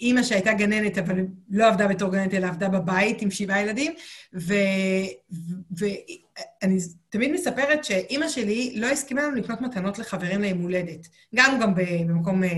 אימא 0.00 0.22
שהייתה 0.22 0.52
גננת, 0.52 0.98
אבל 0.98 1.14
לא 1.50 1.66
עבדה 1.66 1.88
בתור 1.88 2.12
גננת, 2.12 2.34
אלא 2.34 2.46
עבדה 2.46 2.68
בבית 2.68 3.22
עם 3.22 3.30
שבעה 3.30 3.62
ילדים, 3.62 3.92
ואני 5.70 6.78
תמיד 7.08 7.32
מספרת 7.32 7.84
שאימא 7.84 8.28
שלי 8.28 8.72
לא 8.76 8.86
הסכימה 8.86 9.22
לנו 9.22 9.34
לקנות 9.34 9.60
מתנות 9.60 9.98
לחברים 9.98 10.40
ליום 10.40 10.58
הולדת. 10.58 11.08
גם 11.34 11.58
גם 11.60 11.72
במקום 11.74 12.44
אה, 12.44 12.50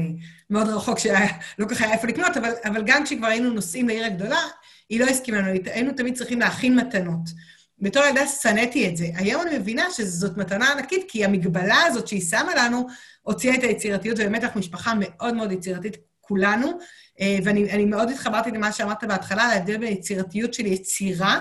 מאוד 0.50 0.68
רחוק 0.68 0.98
שלא 0.98 1.14
כל 1.58 1.68
כך 1.68 1.82
היה 1.82 1.92
איפה 1.92 2.06
לקנות, 2.06 2.36
אבל, 2.36 2.50
אבל 2.64 2.82
גם 2.86 3.04
כשכבר 3.04 3.26
היינו 3.26 3.50
נוסעים 3.50 3.88
לעיר 3.88 4.04
הגדולה, 4.04 4.40
היא 4.88 5.00
לא 5.00 5.04
הסכימה 5.04 5.38
לנו, 5.38 5.60
היינו 5.66 5.92
תמיד 5.92 6.16
צריכים 6.16 6.40
להכין 6.40 6.76
מתנות. 6.76 7.30
בתור 7.78 8.04
ילדה 8.04 8.26
שנאתי 8.26 8.88
את 8.88 8.96
זה. 8.96 9.06
היום 9.14 9.42
אני 9.42 9.58
מבינה 9.58 9.84
שזאת 9.90 10.36
מתנה 10.36 10.72
ענקית, 10.72 11.04
כי 11.08 11.24
המגבלה 11.24 11.82
הזאת 11.86 12.08
שהיא 12.08 12.22
שמה 12.22 12.54
לנו, 12.56 12.86
הוציאה 13.22 13.54
את 13.54 13.62
היצירתיות, 13.62 14.18
ובאמת 14.18 14.44
אנחנו 14.44 14.60
משפחה 14.60 14.92
מאוד 15.00 15.34
מאוד 15.34 15.52
יצירתית 15.52 15.96
כולנו, 16.30 16.78
אה, 17.20 17.38
ואני 17.44 17.84
מאוד 17.84 18.10
התחברתי 18.10 18.50
למה 18.50 18.72
שאמרת 18.72 19.04
בהתחלה, 19.04 19.42
על 19.42 19.50
ההבדל 19.50 19.76
בין 19.76 19.92
יצירתיות 19.92 20.54
של 20.54 20.66
יצירה 20.66 21.40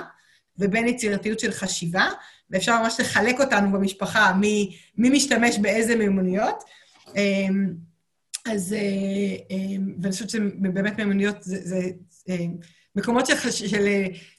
ובין 0.58 0.88
יצירתיות 0.88 1.40
של 1.40 1.52
חשיבה, 1.52 2.08
ואפשר 2.50 2.82
ממש 2.82 3.00
לחלק 3.00 3.40
אותנו 3.40 3.72
במשפחה, 3.72 4.34
מי, 4.34 4.78
מי 4.98 5.10
משתמש 5.10 5.58
באיזה 5.58 5.96
מיומנויות. 5.96 6.64
אה, 7.18 7.48
אז, 8.46 8.74
אה, 8.74 9.56
ואני 10.02 10.12
חושבת 10.12 10.30
שבאמת 10.30 10.98
מיומנויות 10.98 11.44
זה, 11.44 11.62
זה 11.64 11.90
מקומות 13.00 13.26
של, 13.26 13.52
של, 13.52 13.88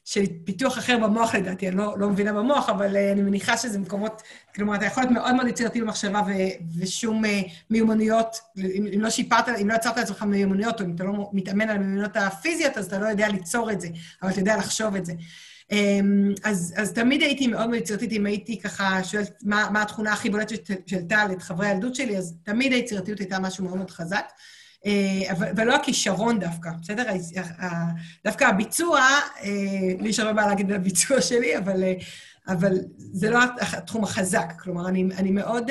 של 0.04 0.24
פיתוח 0.44 0.78
אחר 0.78 0.98
במוח 0.98 1.34
לדעתי, 1.34 1.68
אני 1.68 1.76
לא, 1.76 1.98
לא 1.98 2.10
מבינה 2.10 2.32
במוח, 2.32 2.68
אבל 2.68 2.96
אני 2.96 3.22
מניחה 3.22 3.56
שזה 3.56 3.78
מקומות, 3.78 4.22
כלומר, 4.54 4.74
אתה 4.74 4.86
יכול 4.86 5.02
להיות 5.02 5.12
מאוד 5.12 5.34
מאוד 5.34 5.46
יצירתי 5.46 5.80
במחשבה 5.80 6.22
ו, 6.26 6.30
ושום 6.78 7.22
מיומנויות, 7.70 8.36
אם, 8.58 8.86
אם 8.94 9.00
לא 9.00 9.10
שיפרת, 9.10 9.48
אם 9.48 9.68
לא 9.68 9.74
יצרת 9.74 9.96
לעצמך 9.96 10.22
מיומנויות, 10.22 10.80
או 10.80 10.86
אם 10.86 10.94
אתה 10.94 11.04
לא 11.04 11.30
מתאמן 11.32 11.70
על 11.70 11.76
המיומנויות 11.76 12.16
הפיזיות, 12.16 12.78
אז 12.78 12.86
אתה 12.86 12.98
לא 12.98 13.06
יודע 13.06 13.28
ליצור 13.28 13.70
את 13.70 13.80
זה, 13.80 13.88
אבל 14.22 14.30
אתה 14.30 14.40
יודע 14.40 14.56
לחשוב 14.56 14.94
את 14.94 15.06
זה. 15.06 15.12
אמ, 15.70 16.34
אז, 16.44 16.74
אז 16.76 16.92
תמיד 16.92 17.22
הייתי 17.22 17.46
מאוד 17.46 17.68
מאוד 17.68 17.80
יצירתית, 17.80 18.12
אם 18.12 18.26
הייתי 18.26 18.60
ככה 18.60 19.04
שואלת 19.04 19.42
מה, 19.42 19.68
מה 19.72 19.82
התכונה 19.82 20.12
הכי 20.12 20.30
בולטת 20.30 20.66
של, 20.66 20.74
של 20.86 21.02
טל, 21.08 21.28
את 21.32 21.42
חברי 21.42 21.66
הילדות 21.66 21.94
שלי, 21.94 22.18
אז 22.18 22.36
תמיד 22.42 22.72
היצירתיות 22.72 23.18
הייתה 23.18 23.38
משהו 23.38 23.64
מאוד 23.64 23.76
מאוד 23.76 23.90
חזק. 23.90 24.24
אה, 24.86 25.34
ולא 25.56 25.74
הכישרון 25.74 26.40
דווקא, 26.40 26.70
בסדר? 26.82 27.04
דווקא 28.24 28.44
הביצוע, 28.44 29.00
אה, 29.42 29.48
לי 30.00 30.08
יש 30.08 30.18
הרבה 30.18 30.32
בעיה 30.32 30.48
להגיד 30.48 30.70
על 30.70 30.76
הביצוע 30.76 31.20
שלי, 31.28 31.58
אבל, 31.58 31.84
אה, 31.84 31.94
אבל 32.48 32.78
זה 32.96 33.30
לא 33.30 33.38
התחום 33.60 34.04
החזק. 34.04 34.52
כלומר, 34.58 34.88
אני, 34.88 35.04
אני 35.16 35.30
מאוד, 35.30 35.70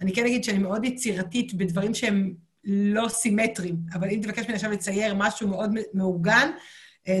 אני 0.00 0.12
כן 0.14 0.26
אגיד 0.26 0.44
שאני 0.44 0.58
מאוד 0.58 0.84
יצירתית 0.84 1.54
בדברים 1.54 1.94
שהם 1.94 2.32
לא 2.64 3.08
סימטריים, 3.08 3.76
אבל 3.94 4.08
אם 4.10 4.20
תבקש 4.22 4.44
ממני 4.44 4.54
עכשיו 4.54 4.70
לצייר 4.70 5.14
משהו 5.14 5.48
מאוד 5.48 5.74
מאורגן, 5.94 6.50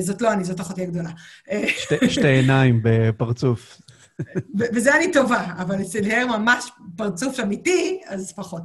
זאת 0.00 0.22
לא 0.22 0.32
אני, 0.32 0.44
זאת 0.44 0.60
אחותי 0.60 0.82
הגדולה. 0.82 1.10
שתי, 1.78 2.10
שתי 2.10 2.28
עיניים 2.28 2.80
בפרצוף. 2.82 3.80
וזה 4.74 4.96
אני 4.96 5.12
טובה, 5.12 5.44
אבל 5.58 5.82
אצל 5.82 6.24
ממש 6.26 6.70
פרצוף 6.96 7.40
אמיתי, 7.40 8.00
אז 8.06 8.32
פחות. 8.32 8.62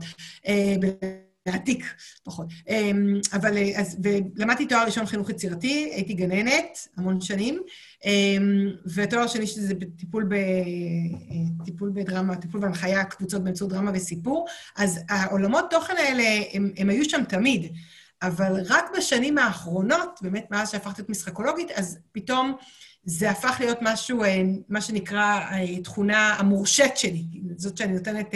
להעתיק 1.45 1.85
פחות. 2.23 2.47
אמ, 2.69 3.19
אבל, 3.33 3.57
אה, 3.57 3.71
אז, 3.79 3.97
ולמדתי 4.03 4.65
תואר 4.65 4.85
ראשון 4.85 5.05
חינוך 5.05 5.29
יצירתי, 5.29 5.91
הייתי 5.93 6.13
גננת 6.13 6.87
המון 6.97 7.21
שנים, 7.21 7.61
אמ, 8.05 8.71
ותואר 8.95 9.27
שני 9.27 9.47
שזה 9.47 9.73
בטיפול 9.73 10.23
ב... 10.23 10.33
אה, 10.33 11.65
טיפול 11.65 11.91
בדרמה, 11.93 12.35
טיפול 12.35 12.61
בהנחיה, 12.61 13.03
קבוצות 13.03 13.43
באמצעות 13.43 13.71
דרמה 13.71 13.91
וסיפור, 13.93 14.47
אז 14.75 14.99
העולמות 15.09 15.65
תוכן 15.69 15.93
האלה, 15.97 16.23
הם, 16.53 16.71
הם 16.77 16.89
היו 16.89 17.09
שם 17.09 17.23
תמיד, 17.23 17.73
אבל 18.21 18.61
רק 18.65 18.85
בשנים 18.97 19.37
האחרונות, 19.37 20.19
באמת 20.21 20.51
מאז 20.51 20.71
שהפכתי 20.71 21.01
להיות 21.01 21.09
משחקולוגית, 21.09 21.71
אז 21.71 21.99
פתאום 22.11 22.55
זה 23.03 23.29
הפך 23.29 23.57
להיות 23.59 23.77
משהו, 23.81 24.23
אה, 24.23 24.41
מה 24.69 24.81
שנקרא 24.81 25.39
תכונה 25.83 26.33
המורשת 26.33 26.91
שלי, 26.95 27.23
זאת 27.57 27.77
שאני 27.77 27.93
נותנת, 27.93 28.33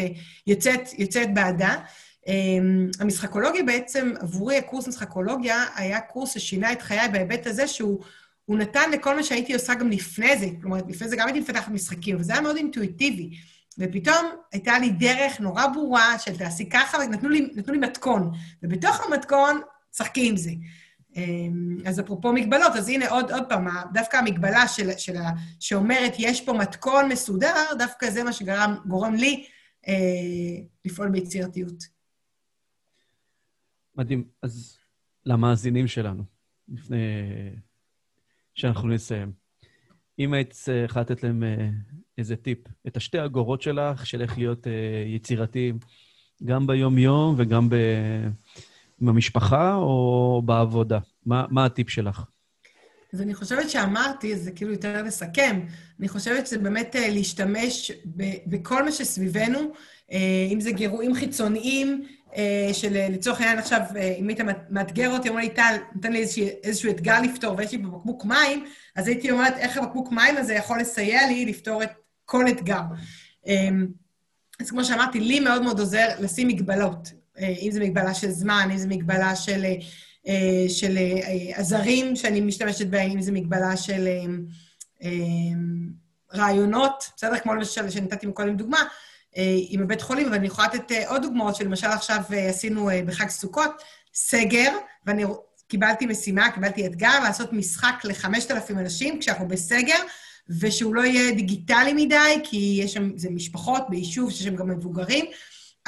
יוצאת, 0.48 0.90
יוצאת 0.98 1.34
בעדה. 1.34 1.76
אמ, 2.28 2.88
המשחקולוגיה 3.00 3.64
בעצם, 3.64 4.14
עבורי 4.20 4.58
הקורס 4.58 4.88
משחקולוגיה 4.88 5.66
היה 5.76 6.02
קורס 6.02 6.34
ששינה 6.34 6.72
את 6.72 6.82
חיי 6.82 7.10
בהיבט 7.12 7.48
הזה 7.48 7.68
שהוא 7.68 8.00
נתן 8.50 8.92
לכל 8.92 9.16
מה 9.16 9.24
שהייתי 9.24 9.54
עושה 9.54 9.74
גם 9.74 9.90
לפני 9.90 10.38
זה, 10.38 10.48
כלומר, 10.62 10.78
לפני 10.88 11.10
זה 11.10 11.16
גם 11.16 11.28
הייתי 11.28 11.40
מפתחת 11.40 11.72
משחקים, 11.72 12.18
וזה 12.20 12.34
היה 12.34 12.42
מאוד 12.42 12.56
אינטואיטיבי. 12.56 13.30
ופתאום 13.78 14.26
הייתה 14.52 14.80
לי 14.80 14.90
דרך 14.90 15.40
נורא 15.40 15.68
ברורה 15.68 16.20
של 16.20 16.38
תעשי 16.38 16.70
ככה, 16.70 16.98
ונתנו 16.98 17.30
לי, 17.30 17.50
לי 17.68 17.78
מתכון. 17.78 18.32
ובתוך 18.64 19.06
המתכון, 19.06 19.62
שחקי 19.98 20.30
עם 20.30 20.38
זה. 20.38 20.52
אמ, 21.16 21.78
אז 21.86 22.00
אפרופו 22.00 22.34
מגבלות, 22.34 22.76
אז 22.76 22.90
הנה 22.90 23.10
עוד, 23.10 23.32
עוד 23.32 23.44
פעם, 23.50 23.68
דווקא 23.94 24.18
המגבלה 24.18 24.68
של, 24.68 24.90
של 24.98 25.16
שאומרת, 25.60 26.14
יש 26.20 26.42
פה 26.42 26.54
מתכון 26.54 27.10
מסודר, 27.10 27.64
דווקא 27.78 28.10
זה 28.10 28.24
מה 28.24 28.34
שגורם 28.34 29.16
לי 29.16 29.46
אה, 29.88 29.94
לפעול 30.86 31.10
ביצירתיות. 31.10 31.99
מדהים. 34.00 34.24
אז 34.42 34.78
למאזינים 35.26 35.88
שלנו, 35.88 36.24
לפני 36.68 36.98
שאנחנו 38.54 38.88
נסיים, 38.88 39.32
אם 40.20 40.34
היית 40.34 40.50
צריכה 40.52 41.02
לתת 41.02 41.24
להם 41.24 41.44
אה, 41.44 41.70
איזה 42.18 42.36
טיפ, 42.36 42.58
את 42.88 42.98
השתי 42.98 43.26
אגורות 43.26 43.62
שלך, 43.62 44.06
של 44.06 44.22
איך 44.22 44.38
להיות 44.38 44.68
אה, 44.68 45.04
יצירתיים, 45.08 45.80
גם 46.44 46.68
ביום-יום 46.68 47.36
וגם 47.38 47.70
ב... 47.70 47.76
עם 49.02 49.10
המשפחה 49.10 49.76
או 49.76 50.42
בעבודה? 50.46 51.00
מה, 51.26 51.46
מה 51.50 51.66
הטיפ 51.66 51.90
שלך? 51.90 52.26
אז 53.14 53.22
אני 53.22 53.34
חושבת 53.34 53.70
שאמרתי, 53.70 54.38
זה 54.38 54.52
כאילו 54.52 54.72
יותר 54.72 55.04
לסכם, 55.04 55.60
אני 56.00 56.08
חושבת 56.08 56.48
שזה 56.48 56.58
באמת 56.58 56.96
אה, 56.96 57.10
להשתמש 57.10 57.92
בכל 58.46 58.84
מה 58.84 58.92
שסביבנו, 58.92 59.60
אם 60.52 60.60
זה 60.60 60.72
גירויים 60.72 61.14
חיצוניים, 61.14 62.04
אה, 62.36 62.70
של 62.74 62.96
אה, 62.96 63.10
לצורך 63.10 63.40
העניין 63.40 63.60
עכשיו, 63.60 63.82
אה, 63.96 64.16
אם 64.20 64.28
היית 64.28 64.40
מאתגר 64.70 65.10
אותי, 65.10 65.30
אומר 65.30 65.42
לי, 65.42 65.50
טל, 65.50 65.76
נותן 65.96 66.14
לי 66.14 66.20
איזשהו, 66.20 66.46
איזשהו 66.64 66.92
אתגר 66.92 67.22
לפתור, 67.22 67.56
ויש 67.58 67.72
לי 67.72 67.78
בבקבוק 67.78 68.26
מים, 68.26 68.66
אז 68.96 69.08
הייתי 69.08 69.32
אומרת, 69.32 69.58
איך 69.58 69.78
הבקבוק 69.78 70.12
מים 70.12 70.38
הזה 70.38 70.54
יכול 70.54 70.80
לסייע 70.80 71.28
לי 71.28 71.46
לפתור 71.46 71.84
את 71.84 71.90
כל 72.26 72.48
אתגר. 72.48 72.82
אז 74.60 74.70
כמו 74.70 74.84
שאמרתי, 74.84 75.20
לי 75.20 75.40
מאוד 75.40 75.62
מאוד 75.62 75.80
עוזר 75.80 76.08
לשים 76.20 76.48
מגבלות, 76.48 77.12
אם 77.40 77.70
זו 77.72 77.80
מגבלה 77.80 78.14
של 78.14 78.32
זמן, 78.32 78.68
אם 78.72 78.78
זו 78.78 78.88
מגבלה 78.88 79.36
של, 79.36 79.66
של 80.68 80.98
עזרים 81.54 82.16
שאני 82.16 82.42
משתמשת 82.42 82.88
בהם, 82.88 83.12
אם 83.12 83.22
זו 83.22 83.32
מגבלה 83.32 83.78
של 83.78 84.08
רעיונות, 86.34 87.10
בסדר? 87.16 87.40
כמו 87.40 87.56
למשל 87.56 87.90
שנתתי 87.90 88.28
מקודם 88.28 88.56
דוגמה, 88.56 88.84
אה, 89.38 89.58
עם 89.70 89.82
הבית 89.82 90.02
חולים, 90.02 90.32
ואני 90.32 90.48
יכולה 90.48 90.68
לתת 90.68 90.92
אה, 90.92 91.10
עוד 91.10 91.22
דוגמאות 91.22 91.56
שלמשל 91.56 91.88
עכשיו 91.88 92.22
אה, 92.34 92.50
עשינו 92.50 92.90
בחג 93.06 93.30
סוכות, 93.30 93.72
סגר, 94.14 94.72
ואני 95.06 95.24
קיבלתי 95.68 96.06
משימה, 96.06 96.52
קיבלתי 96.52 96.86
אתגר 96.86 97.20
לעשות 97.24 97.54
משחק 97.54 97.96
ל-5,000 98.04 98.72
אנשים 98.72 99.20
כשאנחנו 99.20 99.48
בסגר, 99.48 99.98
ושהוא 100.60 100.96
לא 100.96 101.02
יהיה 101.02 101.32
דיגיטלי 101.32 101.94
מדי, 101.94 102.40
כי 102.44 102.80
יש 102.84 102.94
שם, 102.94 103.18
זה 103.18 103.30
משפחות 103.30 103.84
ביישוב 103.90 104.32
שיש 104.32 104.44
שם 104.44 104.56
גם 104.56 104.70
מבוגרים. 104.70 105.26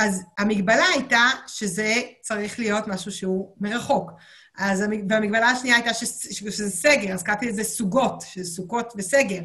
אז 0.01 0.23
המגבלה 0.37 0.85
הייתה 0.93 1.29
שזה 1.47 1.93
צריך 2.21 2.59
להיות 2.59 2.87
משהו 2.87 3.11
שהוא 3.11 3.55
מרחוק. 3.59 4.11
אז 4.57 4.83
והמגבלה 5.09 5.49
השנייה 5.49 5.75
הייתה 5.75 5.93
שזה 5.93 6.69
סגר, 6.69 7.13
אז 7.13 7.23
קראתי 7.23 7.45
לזה 7.45 7.63
סוגות, 7.63 8.23
שזה 8.27 8.51
סוכות 8.51 8.93
וסגר. 8.97 9.41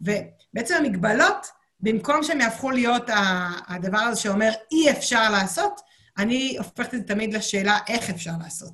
ובעצם 0.00 0.74
המגבלות 0.78 1.46
במקום 1.80 2.22
שהם 2.22 2.40
יהפכו 2.40 2.70
להיות 2.70 3.10
הדבר 3.68 3.98
הזה 3.98 4.20
שאומר 4.20 4.50
אי 4.72 4.90
אפשר 4.90 5.30
לעשות, 5.30 5.80
אני 6.18 6.56
הופכת 6.58 6.94
את 6.94 7.00
זה 7.00 7.06
תמיד 7.06 7.34
לשאלה 7.34 7.78
איך 7.88 8.10
אפשר 8.10 8.32
לעשות. 8.42 8.72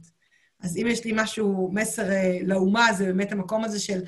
אז 0.62 0.77
אם 0.77 0.87
יש 0.90 1.05
לי 1.05 1.12
משהו, 1.14 1.70
מסר 1.72 2.11
אה, 2.11 2.38
לאומה, 2.42 2.92
זה 2.92 3.05
באמת 3.05 3.33
המקום 3.33 3.64
הזה 3.64 3.81
של 3.81 4.01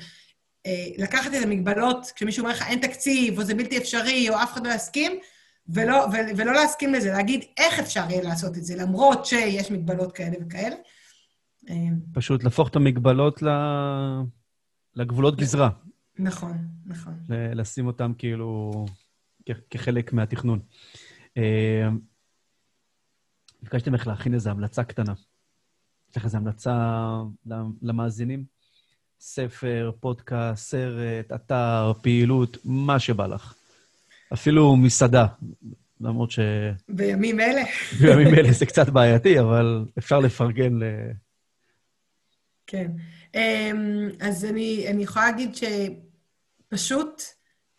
אה, 0.65 0.87
לקחת 0.97 1.33
את 1.33 1.43
המגבלות, 1.43 2.11
כשמישהו 2.15 2.41
אומר 2.41 2.53
לך 2.53 2.67
אין 2.67 2.79
תקציב, 2.79 3.39
או 3.39 3.43
זה 3.43 3.55
בלתי 3.55 3.77
אפשרי, 3.77 4.29
או 4.29 4.35
אף 4.35 4.53
אחד 4.53 4.67
לא 4.67 4.73
יסכים, 4.73 5.19
ולא, 5.73 6.05
ולא 6.37 6.53
להסכים 6.53 6.93
לזה, 6.93 7.11
להגיד 7.11 7.43
איך 7.57 7.79
אפשר 7.79 8.05
יהיה 8.09 8.23
לעשות 8.23 8.57
את 8.57 8.65
זה, 8.65 8.75
למרות 8.75 9.25
שיש 9.25 9.71
מגבלות 9.71 10.11
כאלה 10.11 10.35
וכאלה. 10.41 10.75
אה, 11.69 11.75
פשוט 12.13 12.43
להפוך 12.43 12.69
את 12.69 12.75
המגבלות 12.75 13.43
לגבולות 14.95 15.35
גזרה. 15.35 15.69
נכון, 16.19 16.57
נכון. 16.85 17.13
לשים 17.29 17.87
אותם 17.87 18.11
כאילו 18.17 18.71
כחלק 19.69 20.13
מהתכנון. 20.13 20.59
אה, 21.37 21.87
ביקשתי 23.63 23.89
ממך 23.89 24.07
להכין 24.07 24.33
איזו 24.33 24.49
המלצה 24.49 24.83
קטנה. 24.83 25.13
יש 26.09 26.17
לך 26.17 26.25
איזו 26.25 26.37
המלצה 26.37 26.75
למאזינים? 27.81 28.45
ספר, 29.19 29.91
פודקאסט, 29.99 30.69
סרט, 30.69 31.31
אתר, 31.35 31.93
פעילות, 32.01 32.57
מה 32.65 32.99
שבא 32.99 33.27
לך. 33.27 33.58
אפילו 34.33 34.75
מסעדה, 34.75 35.25
למרות 36.01 36.31
ש... 36.31 36.39
בימים 36.89 37.39
אלה. 37.39 37.61
בימים 38.01 38.33
אלה 38.33 38.51
זה 38.51 38.65
קצת 38.65 38.89
בעייתי, 38.89 39.39
אבל 39.39 39.85
אפשר 39.97 40.19
לפרגן 40.19 40.73
ל... 40.73 40.83
כן. 42.67 42.91
אמ, 43.35 44.09
אז 44.19 44.45
אני, 44.45 44.85
אני 44.89 45.03
יכולה 45.03 45.25
להגיד 45.25 45.51
שפשוט, 45.55 47.21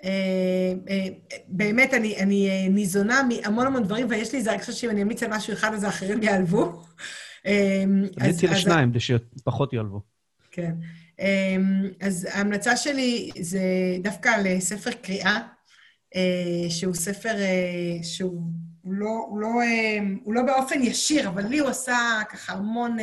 אה, 0.04 0.72
אה, 0.88 1.06
באמת, 1.48 1.94
אני, 1.94 2.16
אני 2.16 2.48
אה, 2.50 2.68
ניזונה 2.68 3.22
מהמון 3.22 3.66
המון 3.66 3.84
דברים, 3.84 4.06
ויש 4.10 4.32
לי 4.32 4.38
איזה 4.38 4.52
הרגשה 4.52 4.72
שאם 4.72 4.90
אני 4.90 5.02
אמליץ 5.02 5.22
על 5.22 5.30
משהו 5.30 5.52
אחד, 5.52 5.74
אז 5.74 5.84
האחרים 5.84 6.22
יעלבו. 6.22 6.82
אמליצי 7.46 8.46
לשניים, 8.46 8.90
כדי 8.90 9.00
שפחות 9.00 9.72
יעלבו. 9.72 10.00
כן. 10.50 10.74
אז 12.00 12.28
ההמלצה 12.30 12.76
שלי 12.76 13.30
זה 13.40 13.60
דווקא 14.02 14.28
לספר 14.44 14.90
קריאה, 14.90 15.38
שהוא 16.68 16.94
ספר 16.94 17.34
שהוא 18.02 18.42
לא, 18.84 19.24
הוא 19.28 19.40
לא, 19.40 19.48
הוא 20.24 20.34
לא 20.34 20.42
באופן 20.42 20.82
ישיר, 20.82 21.28
אבל 21.28 21.46
לי 21.46 21.58
הוא 21.58 21.68
עשה 21.68 22.20
ככה 22.30 22.52
המון... 22.52 22.96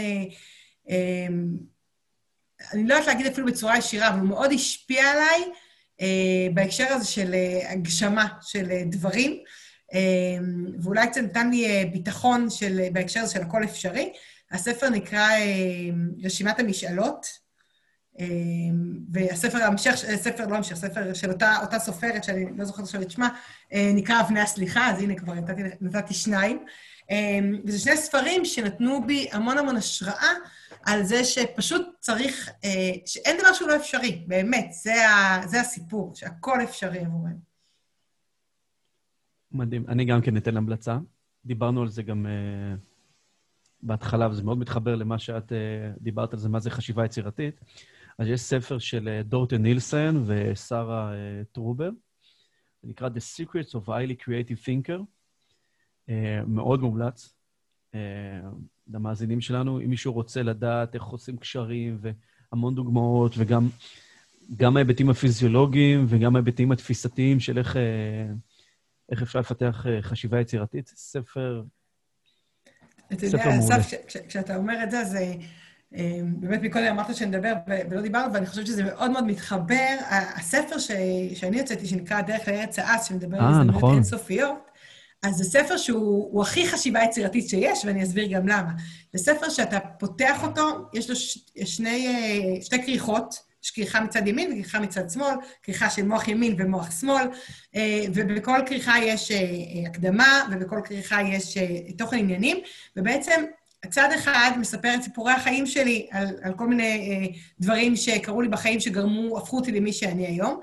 אני 2.74 2.88
לא 2.88 2.94
יודעת 2.94 3.08
להגיד 3.08 3.26
אפילו 3.26 3.48
בצורה 3.48 3.78
ישירה, 3.78 4.10
אבל 4.10 4.20
הוא 4.20 4.28
מאוד 4.28 4.52
השפיע 4.52 5.12
עליי 5.12 5.52
אה, 6.02 6.48
בהקשר 6.54 6.88
הזה 6.90 7.06
של 7.06 7.34
אה, 7.34 7.72
הגשמה 7.72 8.28
של 8.42 8.72
אה, 8.72 8.84
דברים, 8.86 9.40
אה, 9.94 10.00
ואולי 10.82 11.08
קצת 11.08 11.22
נתן 11.22 11.50
לי 11.50 11.66
אה, 11.66 11.84
ביטחון 11.92 12.50
של, 12.50 12.80
אה, 12.80 12.90
בהקשר 12.92 13.20
הזה 13.20 13.34
של 13.34 13.42
הכל 13.42 13.64
אפשרי. 13.64 14.14
הספר 14.52 14.90
נקרא 14.90 15.30
אה, 15.30 15.90
רשימת 16.24 16.60
המשאלות, 16.60 17.26
והספר 19.12 19.58
ההמשך, 19.58 19.92
ספר, 20.16 20.48
לא 20.48 20.56
המשך, 20.56 20.76
ספר 20.76 21.14
של 21.14 21.32
אותה, 21.32 21.56
אותה 21.62 21.80
סופרת, 21.80 22.24
שאני 22.24 22.58
לא 22.58 22.66
זוכרת 22.66 22.86
עכשיו 22.86 23.02
את 23.02 23.12
שמה, 23.12 23.30
נקרא 23.74 24.22
אבני 24.22 24.40
הסליחה, 24.40 24.90
אז 24.90 25.02
הנה 25.02 25.16
כבר 25.16 25.34
נתתי, 25.34 25.62
נתתי 25.82 26.14
שניים. 26.14 26.66
וזה 27.66 27.80
שני 27.80 27.98
ספרים 27.98 28.46
שנתנו 28.46 29.04
בי 29.08 29.28
המון 29.32 29.58
המון 29.58 29.76
השראה 29.76 30.32
על 30.86 31.04
זה 31.04 31.24
שפשוט 31.24 31.88
צריך, 32.00 32.50
שאין 33.06 33.38
דבר 33.40 33.54
שהוא 33.54 33.70
לא 33.70 33.76
אפשרי, 33.76 34.24
באמת, 34.28 34.68
זה, 34.72 35.10
ה, 35.10 35.48
זה 35.48 35.62
הסיפור, 35.62 36.16
שהכל 36.16 36.64
אפשרי 36.64 37.00
עבורנו. 37.00 37.40
מדהים. 39.52 39.86
אני 39.88 40.06
גם 40.06 40.22
כן 40.22 40.38
אתן 40.38 40.58
המלצה. 40.58 40.98
דיברנו 41.46 41.82
על 41.82 41.90
זה 41.90 42.04
גם 42.04 42.26
uh, 42.26 42.80
בהתחלה, 43.84 44.30
וזה 44.30 44.44
מאוד 44.44 44.58
מתחבר 44.58 44.96
למה 44.96 45.20
שאת 45.20 45.52
uh, 45.52 45.56
דיברת 46.02 46.34
על 46.34 46.40
זה, 46.40 46.50
מה 46.50 46.60
זה 46.60 46.70
חשיבה 46.70 47.06
יצירתית. 47.06 47.62
אז 48.18 48.28
יש 48.28 48.42
ספר 48.42 48.80
של 48.80 49.20
uh, 49.22 49.28
דורטן 49.28 49.62
נילסון 49.62 50.24
ושרה 50.28 51.12
uh, 51.12 51.46
טרובר, 51.52 51.90
זה 52.82 52.90
נקרא 52.90 53.10
The 53.10 53.42
Secrets 53.42 53.72
of 53.72 53.88
Highly 53.88 54.24
Creative 54.24 54.66
Thinker, 54.66 55.00
uh, 56.10 56.12
מאוד 56.48 56.82
מומלץ. 56.82 57.34
למאזינים 58.88 59.42
שלנו, 59.42 59.80
אם 59.80 59.90
מישהו 59.90 60.14
רוצה 60.14 60.44
לדעת 60.44 60.96
איך 60.96 61.04
עושים 61.04 61.38
קשרים 61.38 62.00
והמון 62.02 62.76
דוגמאות, 62.76 63.34
וגם 63.38 63.70
גם 64.56 64.78
ההיבטים 64.78 65.10
הפיזיולוגיים 65.10 66.06
וגם 66.08 66.36
ההיבטים 66.36 66.72
התפיסתיים 66.72 67.40
של 67.40 67.58
איך... 67.58 67.78
איך 69.12 69.22
אפשר 69.22 69.40
לפתח 69.40 69.86
אה, 69.90 70.02
חשיבה 70.02 70.42
יצירתית. 70.42 70.88
ספר. 70.88 71.64
אתה 73.14 73.26
יודע, 73.26 73.60
אסף, 73.60 73.94
כשאתה 74.28 74.56
אומר 74.56 74.84
את 74.84 74.92
זה, 74.92 75.00
אז 75.00 75.16
אה, 75.16 75.34
באמת 76.26 76.62
מקודם 76.62 76.86
אמרת 76.86 77.16
שנדבר 77.16 77.54
ולא 77.90 78.02
דיברנו, 78.02 78.34
ואני 78.34 78.46
חושבת 78.46 78.68
שזה 78.68 78.84
מאוד 78.84 79.12
מאוד 79.12 79.26
מתחבר. 79.26 79.96
הספר 80.10 80.80
ש, 80.80 80.92
שאני 81.34 81.60
הוצאתי, 81.60 81.88
שנקרא 81.88 82.22
דרך 82.22 82.48
לארץ 82.48 82.80
האס, 82.80 83.08
שמדבר 83.08 83.38
על 83.38 83.44
אה, 83.44 83.50
הזדמנויות 83.50 83.78
נכון. 83.78 83.96
אינסופיות, 83.96 84.72
אז 85.24 85.36
זה 85.36 85.44
ספר 85.44 85.78
שהוא 85.78 86.42
הכי 86.42 86.68
חשיבה 86.68 87.04
יצירתית 87.04 87.50
שיש, 87.50 87.86
ואני 87.86 88.04
אסביר 88.04 88.28
גם 88.28 88.48
למה. 88.48 88.72
זה 89.14 89.24
ספר 89.24 89.50
שאתה 89.50 89.80
פותח 89.80 90.44
אותו, 90.44 90.62
יש 90.94 91.10
לו 91.10 91.16
ש, 91.16 91.38
שני, 91.66 92.16
שתי 92.62 92.84
כריכות, 92.84 93.48
יש 93.64 93.72
כריכה 93.72 94.02
מצד 94.02 94.28
ימין 94.28 94.52
וכריכה 94.52 94.80
מצד 94.80 95.10
שמאל, 95.10 95.36
כריכה 95.64 95.90
של 95.90 96.06
מוח 96.06 96.28
ימין 96.28 96.56
ומוח 96.58 97.00
שמאל, 97.00 97.28
אה, 97.76 98.06
ובכל 98.14 98.60
כריכה 98.66 98.94
יש 99.02 99.32
אה, 99.32 99.38
הקדמה, 99.88 100.48
ובכל 100.52 100.82
כריכה 100.84 101.22
יש 101.22 101.58
אה, 101.58 101.92
תוכן 101.98 102.18
עניינים, 102.18 102.58
ובעצם 102.98 103.44
הצד 103.84 104.10
אחד 104.16 104.52
מספר 104.58 104.96
את 104.96 105.02
סיפורי 105.02 105.32
החיים 105.32 105.66
שלי 105.66 106.08
על, 106.12 106.28
על 106.42 106.54
כל 106.54 106.68
מיני 106.68 107.34
דברים 107.60 107.96
שקרו 107.96 108.42
לי 108.42 108.48
בחיים 108.48 108.80
שגרמו, 108.80 109.38
הפכו 109.38 109.58
אותי 109.58 109.72
למי 109.72 109.94
שאני 109.94 110.28
היום, 110.28 110.60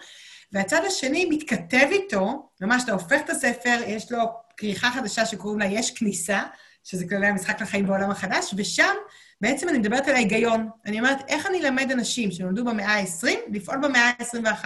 והצד 0.53 0.81
השני 0.87 1.24
מתכתב 1.31 1.87
איתו, 1.90 2.48
ממש 2.61 2.85
אתה 2.85 2.92
הופך 2.92 3.20
את 3.24 3.31
הספר, 3.31 3.81
יש 3.87 4.12
לו 4.12 4.18
כריכה 4.57 4.90
חדשה 4.90 5.27
שקוראים 5.27 5.61
לה 5.61 5.66
יש 5.66 5.90
כניסה, 5.90 6.42
שזה 6.85 7.09
כללי 7.09 7.27
המשחק 7.27 7.62
לחיים 7.62 7.87
בעולם 7.87 8.11
החדש, 8.11 8.55
ושם 8.57 8.94
בעצם 9.40 9.68
אני 9.68 9.79
מדברת 9.79 10.09
על 10.09 10.14
ההיגיון. 10.14 10.68
אני 10.87 10.98
אומרת, 10.98 11.18
איך 11.29 11.46
אני 11.46 11.61
אלמד 11.61 11.90
אנשים 11.92 12.31
שנולדו 12.31 12.64
במאה 12.64 13.00
ה-20 13.00 13.27
לפעול 13.53 13.79
במאה 13.83 14.12
ה-21? 14.20 14.64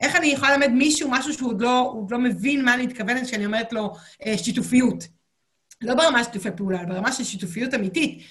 איך 0.00 0.16
אני 0.16 0.26
יכולה 0.26 0.56
ללמד 0.56 0.70
מישהו 0.70 1.10
משהו 1.10 1.32
שהוא 1.32 1.48
עוד 1.48 1.60
לא, 1.60 1.92
עוד 1.94 2.10
לא 2.10 2.18
מבין 2.18 2.64
מה 2.64 2.74
אני 2.74 2.86
מתכוונת 2.86 3.26
כשאני 3.26 3.46
אומרת 3.46 3.72
לו 3.72 3.94
אה, 4.26 4.38
שיתופיות? 4.38 5.17
לא 5.80 5.94
ברמה 5.94 6.24
של 6.24 6.30
שיתופי 6.32 6.50
פעולה, 6.56 6.80
אלא 6.80 6.88
ברמה 6.88 7.12
של 7.12 7.24
שיתופיות 7.24 7.74
אמיתית, 7.74 8.22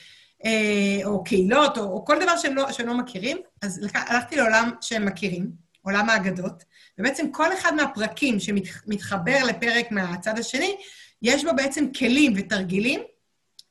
אה, 0.45 1.05
או 1.05 1.23
קהילות, 1.23 1.77
או, 1.77 1.83
או 1.83 2.05
כל 2.05 2.23
דבר 2.23 2.37
שהם 2.37 2.55
לא, 2.55 2.71
שהם 2.71 2.87
לא 2.87 2.97
מכירים. 2.97 3.37
אז 3.61 3.87
הלכתי 3.93 4.35
לעולם 4.35 4.71
שהם 4.81 5.05
מכירים, 5.05 5.51
עולם 5.81 6.09
האגדות, 6.09 6.63
ובעצם 6.97 7.31
כל 7.31 7.53
אחד 7.53 7.75
מהפרקים 7.75 8.39
שמתחבר 8.39 9.43
לפרק 9.43 9.91
מהצד 9.91 10.39
השני, 10.39 10.75
יש 11.21 11.45
בו 11.45 11.51
בעצם 11.55 11.85
כלים 11.99 12.33
ותרגילים 12.35 13.01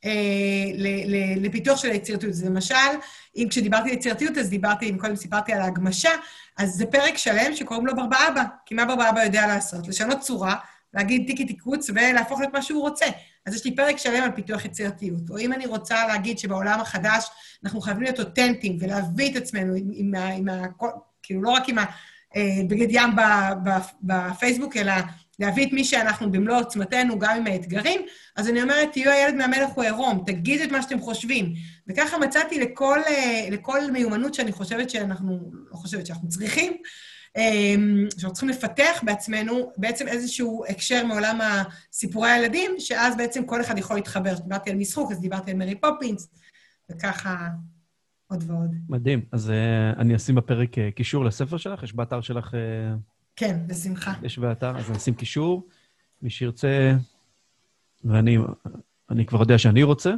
אה, 0.05 0.11
לפיתוח 1.37 1.79
של 1.79 1.91
היצירתיות. 1.91 2.33
אז 2.33 2.45
למשל, 2.45 2.75
אם 3.37 3.47
כשדיברתי 3.51 3.91
על 3.91 3.95
יצירתיות, 3.95 4.39
אז 4.39 4.51
דיברתי, 4.51 4.91
אם 4.91 4.99
קודם 4.99 5.17
סיפרתי 5.17 5.53
על 5.53 5.61
ההגמשה, 5.61 6.11
אז 6.57 6.71
זה 6.71 6.87
פרק 6.87 7.17
שלם 7.17 7.57
שקוראים 7.57 7.87
לו 7.87 7.97
ברבא 7.97 8.29
אבא, 8.29 8.43
כי 8.67 8.75
מה 8.75 8.85
ברבא 8.85 9.11
אבא 9.11 9.25
יודע 9.25 9.47
לעשות? 9.47 9.89
לשנות 9.89 10.21
צורה, 10.21 10.55
להגיד 10.95 11.27
טיקי 11.27 11.47
טיקוץ 11.47 11.91
ולהפוך 11.91 12.41
להיות 12.41 12.53
מה 12.53 12.63
שהוא 12.63 12.81
רוצה. 12.81 13.07
אז 13.47 13.55
יש 13.55 13.65
לי 13.65 13.77
פרק 13.77 13.99
שלם 13.99 14.23
על 14.23 14.31
פיתוח 14.31 14.65
יצירתיות. 14.65 15.31
או 15.31 15.39
אם 15.39 15.53
אני 15.53 15.67
רוצה 15.67 16.07
להגיד 16.07 16.39
שבעולם 16.39 16.81
החדש 16.81 17.27
אנחנו 17.65 17.81
חייבים 17.81 18.03
להיות 18.03 18.21
אותנטיים 18.21 18.79
ולהביא 18.81 19.31
את 19.31 19.37
עצמנו 19.37 19.75
עם, 19.75 19.91
עם, 19.95 20.15
עם, 20.15 20.49
עם 20.49 20.67
כאילו 21.23 21.43
לא 21.43 21.51
רק 21.51 21.69
עם 21.69 21.79
הבגד 22.35 22.97
אה, 22.97 23.03
ים 23.03 23.11
בפייסבוק, 24.03 24.77
אלא 24.77 24.93
להביא 25.39 25.67
את 25.67 25.73
מי 25.73 25.85
שאנחנו 25.85 26.33
במלוא 26.33 26.59
עוצמתנו, 26.59 27.19
גם 27.19 27.37
עם 27.37 27.47
האתגרים, 27.47 28.01
אז 28.37 28.49
אני 28.49 28.63
אומרת, 28.63 28.93
תהיו 28.93 29.11
הילד 29.11 29.35
מהמלך 29.35 29.71
הוא 29.75 29.85
עירום, 29.85 30.23
תגיד 30.27 30.61
את 30.61 30.71
מה 30.71 30.83
שאתם 30.83 31.01
חושבים. 31.01 31.55
וככה 31.89 32.19
מצאתי 32.19 32.61
לכל, 32.61 33.01
אה, 33.07 33.49
לכל 33.51 33.91
מיומנות 33.91 34.35
שאני 34.35 34.53
חושבת 34.53 34.91
שאנחנו, 34.91 35.51
לא 35.71 35.77
חושבת 35.77 36.07
שאנחנו 36.07 36.29
צריכים, 36.29 36.77
שאנחנו 38.19 38.33
צריכים 38.33 38.49
לפתח 38.49 39.01
בעצמנו 39.03 39.73
בעצם 39.77 40.09
איזשהו 40.09 40.65
הקשר 40.69 41.07
מעולם 41.07 41.39
הסיפורי 41.41 42.31
הילדים, 42.31 42.71
שאז 42.79 43.17
בעצם 43.17 43.45
כל 43.45 43.61
אחד 43.61 43.79
יכול 43.79 43.97
להתחבר. 43.97 44.35
דיברתי 44.35 44.71
על 44.71 44.77
משחוק, 44.77 45.13
אז 45.13 45.21
דיברתי 45.21 45.51
על 45.51 45.57
מרי 45.57 45.75
פופינס, 45.75 46.29
וככה 46.91 47.49
עוד 48.27 48.45
ועוד. 48.47 48.75
מדהים. 48.89 49.25
אז 49.33 49.49
uh, 49.51 50.01
אני 50.01 50.17
אשים 50.17 50.35
בפרק 50.35 50.75
uh, 50.75 50.81
קישור 50.95 51.25
לספר 51.25 51.57
שלך, 51.57 51.83
יש 51.83 51.93
באתר 51.93 52.21
שלך... 52.21 52.55
Uh... 52.55 52.57
כן, 53.37 53.59
בשמחה. 53.67 54.13
יש 54.23 54.39
באתר, 54.39 54.79
אז 54.79 54.91
נשים 54.91 55.15
קישור. 55.15 55.69
מי 56.23 56.31
שירצה, 56.31 56.93
ואני 58.05 58.39
אני 59.11 59.27
כבר 59.27 59.41
יודע 59.41 59.59
שאני 59.59 59.83
רוצה, 59.83 60.15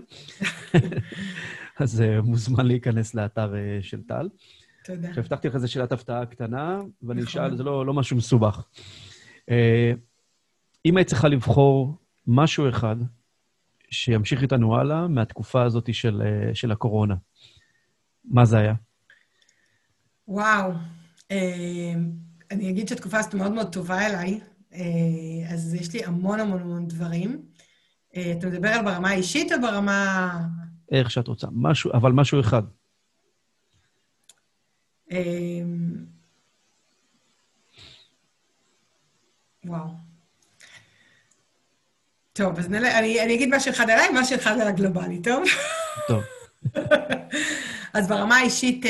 אז 1.81 2.01
uh, 2.01 2.23
מוזמן 2.23 2.67
להיכנס 2.67 3.15
לאתר 3.15 3.53
uh, 3.53 3.85
של 3.85 4.03
טל. 4.03 4.29
תודה. 4.89 5.09
הבטחתי 5.17 5.49
לך 5.49 5.55
איזה 5.55 5.69
שאלת 5.69 5.93
הפתעה 5.93 6.27
קטנה, 6.27 6.81
ואני 7.03 7.21
נכון. 7.23 7.43
אשאל, 7.43 7.57
זה 7.57 7.63
לא, 7.63 7.87
לא 7.87 7.95
משהו 7.95 8.17
מסובך. 8.17 8.63
Uh, 9.51 9.53
אם 10.85 10.97
היית 10.97 11.09
צריכה 11.09 11.29
לבחור 11.29 11.99
משהו 12.27 12.69
אחד 12.69 12.97
שימשיך 13.91 14.43
איתנו 14.43 14.77
הלאה 14.77 15.09
מהתקופה 15.09 15.63
הזאת 15.63 15.95
של, 15.95 16.23
uh, 16.23 16.55
של 16.55 16.73
הקורונה, 16.73 17.15
מה 18.25 18.45
זה 18.45 18.59
היה? 18.59 18.75
וואו. 20.29 20.73
Uh... 21.33 21.35
אני 22.51 22.71
אגיד 22.71 22.89
שהתקופה 22.89 23.19
הזאת 23.19 23.35
מאוד 23.35 23.53
מאוד 23.53 23.73
טובה 23.73 24.07
אליי, 24.07 24.41
אה, 24.75 25.53
אז 25.53 25.75
יש 25.75 25.95
לי 25.95 26.05
המון 26.05 26.41
המון 26.41 26.61
המון 26.61 26.89
דברים. 26.89 27.43
אה, 28.17 28.33
אתה 28.39 28.47
מדבר 28.47 28.69
על 28.69 28.85
ברמה 28.85 29.09
האישית 29.09 29.53
או 29.53 29.57
ברמה... 29.63 30.31
איך 30.93 31.11
שאת 31.11 31.29
רוצה, 31.29 31.47
משהו, 31.53 31.93
אבל 31.93 32.13
משהו 32.13 32.41
אחד. 32.41 32.63
אה, 35.13 35.19
וואו. 39.65 39.89
טוב, 42.33 42.59
אז 42.59 42.67
אני, 42.67 43.23
אני 43.23 43.35
אגיד 43.35 43.49
משהו 43.55 43.71
אחד 43.71 43.91
עליי, 43.91 44.09
משהו 44.15 44.37
אחד 44.37 44.61
על 44.61 44.69
הגלובלי, 44.69 45.23
טוב? 45.23 45.43
טוב. 46.09 46.23
אז 47.95 48.09
ברמה 48.09 48.37
האישית, 48.37 48.87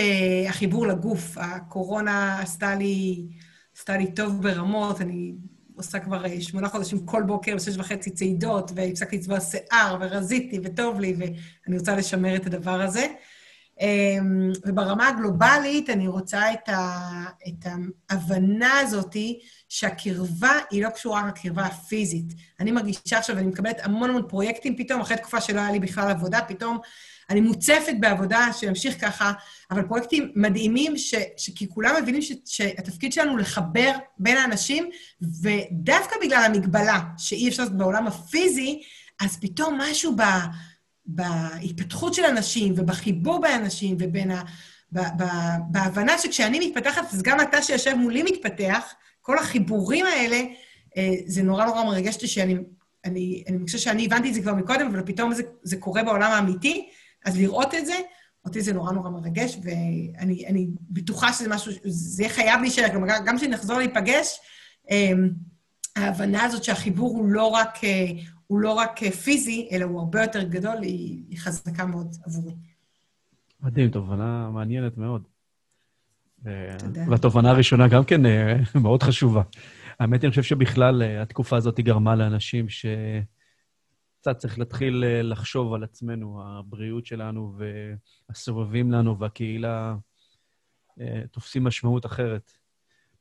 החיבור 0.49 0.87
לגוף, 0.87 1.39
הקורונה 1.39 2.41
עשתה 2.41 2.75
לי... 2.75 3.27
עשתה 3.79 3.97
לי 3.97 4.13
טוב 4.13 4.43
ברמות, 4.43 5.01
אני 5.01 5.35
עושה 5.77 5.99
כבר 5.99 6.25
אה, 6.25 6.41
שמונה 6.41 6.69
חודשים 6.69 7.07
כל 7.07 7.23
בוקר 7.23 7.55
בשש 7.55 7.77
וחצי 7.77 8.11
צעידות, 8.11 8.71
והפסקתי 8.75 9.17
לצבוע 9.17 9.41
שיער, 9.41 9.97
ורזיתי, 10.01 10.61
וטוב 10.65 11.01
לי, 11.01 11.15
ואני 11.19 11.79
רוצה 11.79 11.97
לשמר 11.97 12.37
את 12.37 12.47
הדבר 12.47 12.81
הזה. 12.81 13.07
אמ, 13.81 14.53
וברמה 14.67 15.09
הגלובלית, 15.09 15.91
אני 15.91 16.09
רוצה 16.09 16.53
את, 16.53 16.69
ה, 16.69 17.01
את 17.49 17.67
ההבנה 18.11 18.79
הזאת 18.79 19.17
שהקרבה 19.69 20.53
היא 20.71 20.85
לא 20.85 20.91
קשורה 20.91 21.27
לקרבה 21.29 21.63
הפיזית. 21.63 22.35
אני 22.61 22.71
מרגישה 22.71 23.19
עכשיו, 23.19 23.39
אני 23.39 23.47
מקבלת 23.47 23.81
המון 23.83 24.11
המון 24.11 24.23
פרויקטים 24.29 24.77
פתאום, 24.77 25.01
אחרי 25.01 25.17
תקופה 25.17 25.41
שלא 25.41 25.61
היה 25.61 25.73
לי 25.73 25.79
בכלל 25.79 26.11
עבודה, 26.11 26.41
פתאום 26.49 26.79
אני 27.31 27.41
מוצפת 27.41 27.95
בעבודה 28.01 28.49
שימשיך 28.53 29.01
ככה, 29.01 29.33
אבל 29.71 29.83
פרויקטים 29.83 30.33
מדהימים, 30.35 30.99
ש, 30.99 31.15
שכי 31.37 31.69
כולם 31.69 31.95
מבינים 32.03 32.23
ש, 32.23 32.33
שהתפקיד 32.45 33.13
שלנו 33.13 33.37
לחבר 33.37 33.93
בין 34.19 34.37
האנשים, 34.37 34.91
ודווקא 35.43 36.17
בגלל 36.23 36.43
המגבלה 36.45 37.01
שאי 37.19 37.49
אפשר 37.49 37.63
לעשות 37.63 37.79
בעולם 37.79 38.07
הפיזי, 38.07 38.83
אז 39.21 39.37
פתאום 39.41 39.79
משהו 39.81 40.17
ב, 40.17 40.23
בהתפתחות 41.09 42.15
של 42.15 42.25
אנשים 42.25 42.75
ובחיבור 42.77 43.41
בין 43.41 43.63
אנשים 43.63 43.97
ובין 44.01 44.31
ה... 44.31 44.43
בהבנה 45.71 46.19
שכשאני 46.19 46.69
מתפתחת, 46.69 47.03
אז 47.13 47.23
גם 47.23 47.41
אתה 47.41 47.63
שיושב 47.63 47.95
מולי 47.95 48.23
מתפתח, 48.23 48.95
כל 49.21 49.39
החיבורים 49.39 50.07
האלה, 50.07 50.43
אה, 50.97 51.15
זה 51.27 51.43
נורא 51.43 51.67
נורא 51.67 51.85
מרגש 51.85 52.15
אותי 52.15 52.27
שאני... 52.27 52.57
אני, 53.05 53.45
אני 53.49 53.59
חושבת 53.65 53.81
שאני 53.81 54.07
הבנתי 54.07 54.29
את 54.29 54.35
זה 54.35 54.43
כבר 54.43 54.55
מקודם, 54.55 54.87
אבל 54.87 55.03
פתאום 55.07 55.35
זה, 55.35 55.43
זה 55.63 55.77
קורה 55.77 56.03
בעולם 56.03 56.31
האמיתי, 56.31 56.89
אז 57.25 57.39
לראות 57.39 57.75
את 57.75 57.87
זה, 57.87 57.95
אותי 58.45 58.61
זה 58.61 58.73
נורא 58.73 58.93
נורא 58.93 59.11
מרגש, 59.11 59.59
ואני 59.63 60.69
בטוחה 60.91 61.33
שזה 61.33 61.49
משהו, 61.49 61.73
זה 61.85 62.29
חייב 62.29 62.61
להישאר, 62.61 62.89
גם, 63.25 63.37
כשנחזור 63.37 63.79
להיפגש, 63.79 64.41
אמ, 64.91 65.31
ההבנה 65.97 66.45
הזאת 66.45 66.65
שהחיבור 66.65 67.17
הוא 67.17 67.29
לא 67.29 67.45
רק, 67.47 67.85
אה, 67.85 68.07
הוא 68.49 68.61
לא 68.61 68.73
רק 68.73 69.01
פיזי, 69.05 69.69
אלא 69.73 69.85
הוא 69.85 70.01
הרבה 70.01 70.23
יותר 70.23 70.43
גדול, 70.43 70.83
היא, 70.83 71.25
היא 71.29 71.39
חזקה 71.39 71.87
מאוד 71.87 72.17
עבורי. 72.27 72.55
מדהים, 73.61 73.91
תובנה 73.91 74.51
מעניינת 74.51 74.97
מאוד. 74.97 75.23
תודה. 76.79 77.05
והתובנה 77.11 77.51
הראשונה 77.51 77.89
גם 77.89 78.05
כן 78.05 78.27
אה, 78.27 78.57
מאוד 78.83 79.03
חשובה. 79.03 79.43
האמת 80.01 80.25
אני 80.25 80.31
חושב 80.31 80.43
שבכלל 80.43 81.03
אה, 81.03 81.23
התקופה 81.23 81.57
הזאת 81.57 81.81
גרמה 81.81 82.17
לאנשים 82.17 82.67
שקצת 82.69 84.37
צריך 84.37 84.59
להתחיל 84.59 85.05
לחשוב 85.23 85.75
על 85.75 85.85
עצמנו, 85.85 86.43
הבריאות 86.45 87.07
שלנו 87.07 87.59
והסובבים 88.29 88.93
לנו 88.93 89.19
והקהילה 89.19 89.97
תופסים 91.31 91.65
משמעות 91.65 92.07
אחרת. 92.07 92.53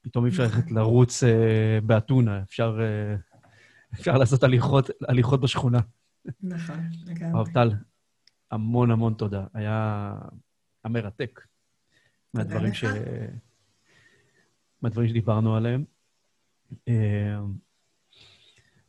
פתאום 0.02 0.26
אי 0.26 0.30
אפשר 0.30 0.44
ללכת 0.44 0.64
נכון. 0.64 0.78
לרוץ 0.78 1.24
אה, 1.24 1.80
באתונה, 1.84 2.42
אפשר, 2.42 2.80
אה, 2.82 3.16
אפשר 3.94 4.18
לעשות 4.18 4.44
הליכות, 4.44 4.90
הליכות 5.08 5.42
בשכונה. 5.42 5.80
נכון, 6.42 6.90
לגמרי. 7.06 7.38
הרב 7.38 7.48
טל, 7.54 7.70
המון 8.52 8.92
המון 8.92 9.14
תודה. 9.14 9.46
היה 9.54 10.14
המרתק 10.84 11.42
מהדברים, 12.34 12.74
ש... 12.74 12.86
מהדברים 14.82 15.08
שדיברנו 15.08 15.56
עליהם. 15.56 15.86
אה, 16.88 17.38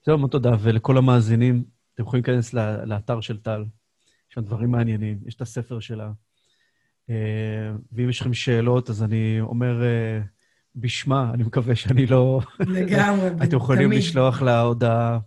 זהו, 0.06 0.14
המון 0.14 0.30
תודה. 0.30 0.50
ולכל 0.61 0.96
המאזינים, 0.96 1.64
אתם 1.94 2.02
יכולים 2.02 2.24
להיכנס 2.26 2.54
לאתר 2.87 3.20
של 3.20 3.40
טל, 3.40 3.64
יש 4.30 4.34
שם 4.34 4.40
דברים 4.40 4.70
מעניינים, 4.70 5.18
יש 5.26 5.34
את 5.34 5.40
הספר 5.40 5.80
שלה. 5.80 6.12
אה, 7.11 7.72
ואם 7.92 8.11
יש 8.11 8.20
לכם 8.20 8.34
שאלות, 8.34 8.90
אז 8.90 9.02
אני 9.02 9.40
אומר... 9.40 9.82
בשמה, 10.80 11.30
אני 11.34 11.42
מקווה 11.42 11.74
שאני 11.74 12.06
לא... 12.06 12.40
לגמרי, 12.60 13.30
תמיד. 13.30 13.42
אתם 13.48 13.56
יכולים 13.56 13.92
לשלוח 13.92 14.42
לה 14.42 14.60
הודעה 14.60 15.18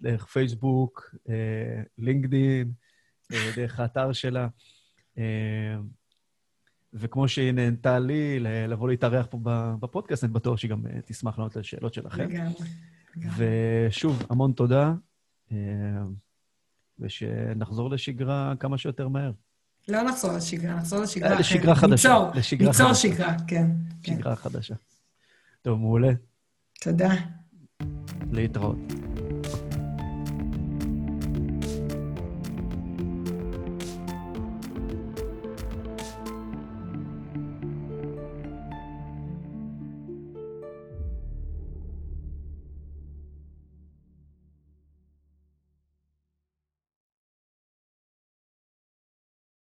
דרך 0.00 0.26
פייסבוק, 0.26 1.14
אה, 1.28 1.82
לינקדין, 1.98 2.72
אה, 3.32 3.50
דרך 3.56 3.80
האתר 3.80 4.12
שלה. 4.12 4.48
אה, 5.18 5.76
וכמו 6.92 7.28
שהיא 7.28 7.52
נהנתה 7.52 7.98
לי 7.98 8.40
לבוא 8.40 8.88
להתארח 8.88 9.26
פה 9.30 9.38
בפודקאסט, 9.80 10.24
אני 10.24 10.32
בטוח 10.32 10.58
שהיא 10.58 10.70
גם 10.70 10.82
תשמח 11.04 11.38
לענות 11.38 11.56
לשאלות 11.56 11.94
שלכם. 11.94 12.30
לגמרי. 12.30 12.66
ושוב, 13.36 14.26
המון 14.30 14.52
תודה, 14.52 14.94
ושנחזור 16.98 17.90
לשגרה 17.90 18.54
כמה 18.60 18.78
שיותר 18.78 19.08
מהר. 19.08 19.32
לא 19.90 20.02
נחזור 20.02 20.32
לשגרה, 20.32 20.74
נחזור 20.74 21.02
לשגרה 21.02 21.28
אחרת. 21.28 21.40
לשגרה 21.40 21.74
חדשה. 21.74 22.18
ניצור, 22.34 22.68
ניצור 22.68 22.94
שגרה, 22.94 23.34
כן. 23.46 23.66
שגרה 24.02 24.36
חדשה. 24.36 24.74
טוב, 25.62 25.78
מעולה. 25.78 26.12
תודה. 26.80 27.10
להתראות. 28.32 28.76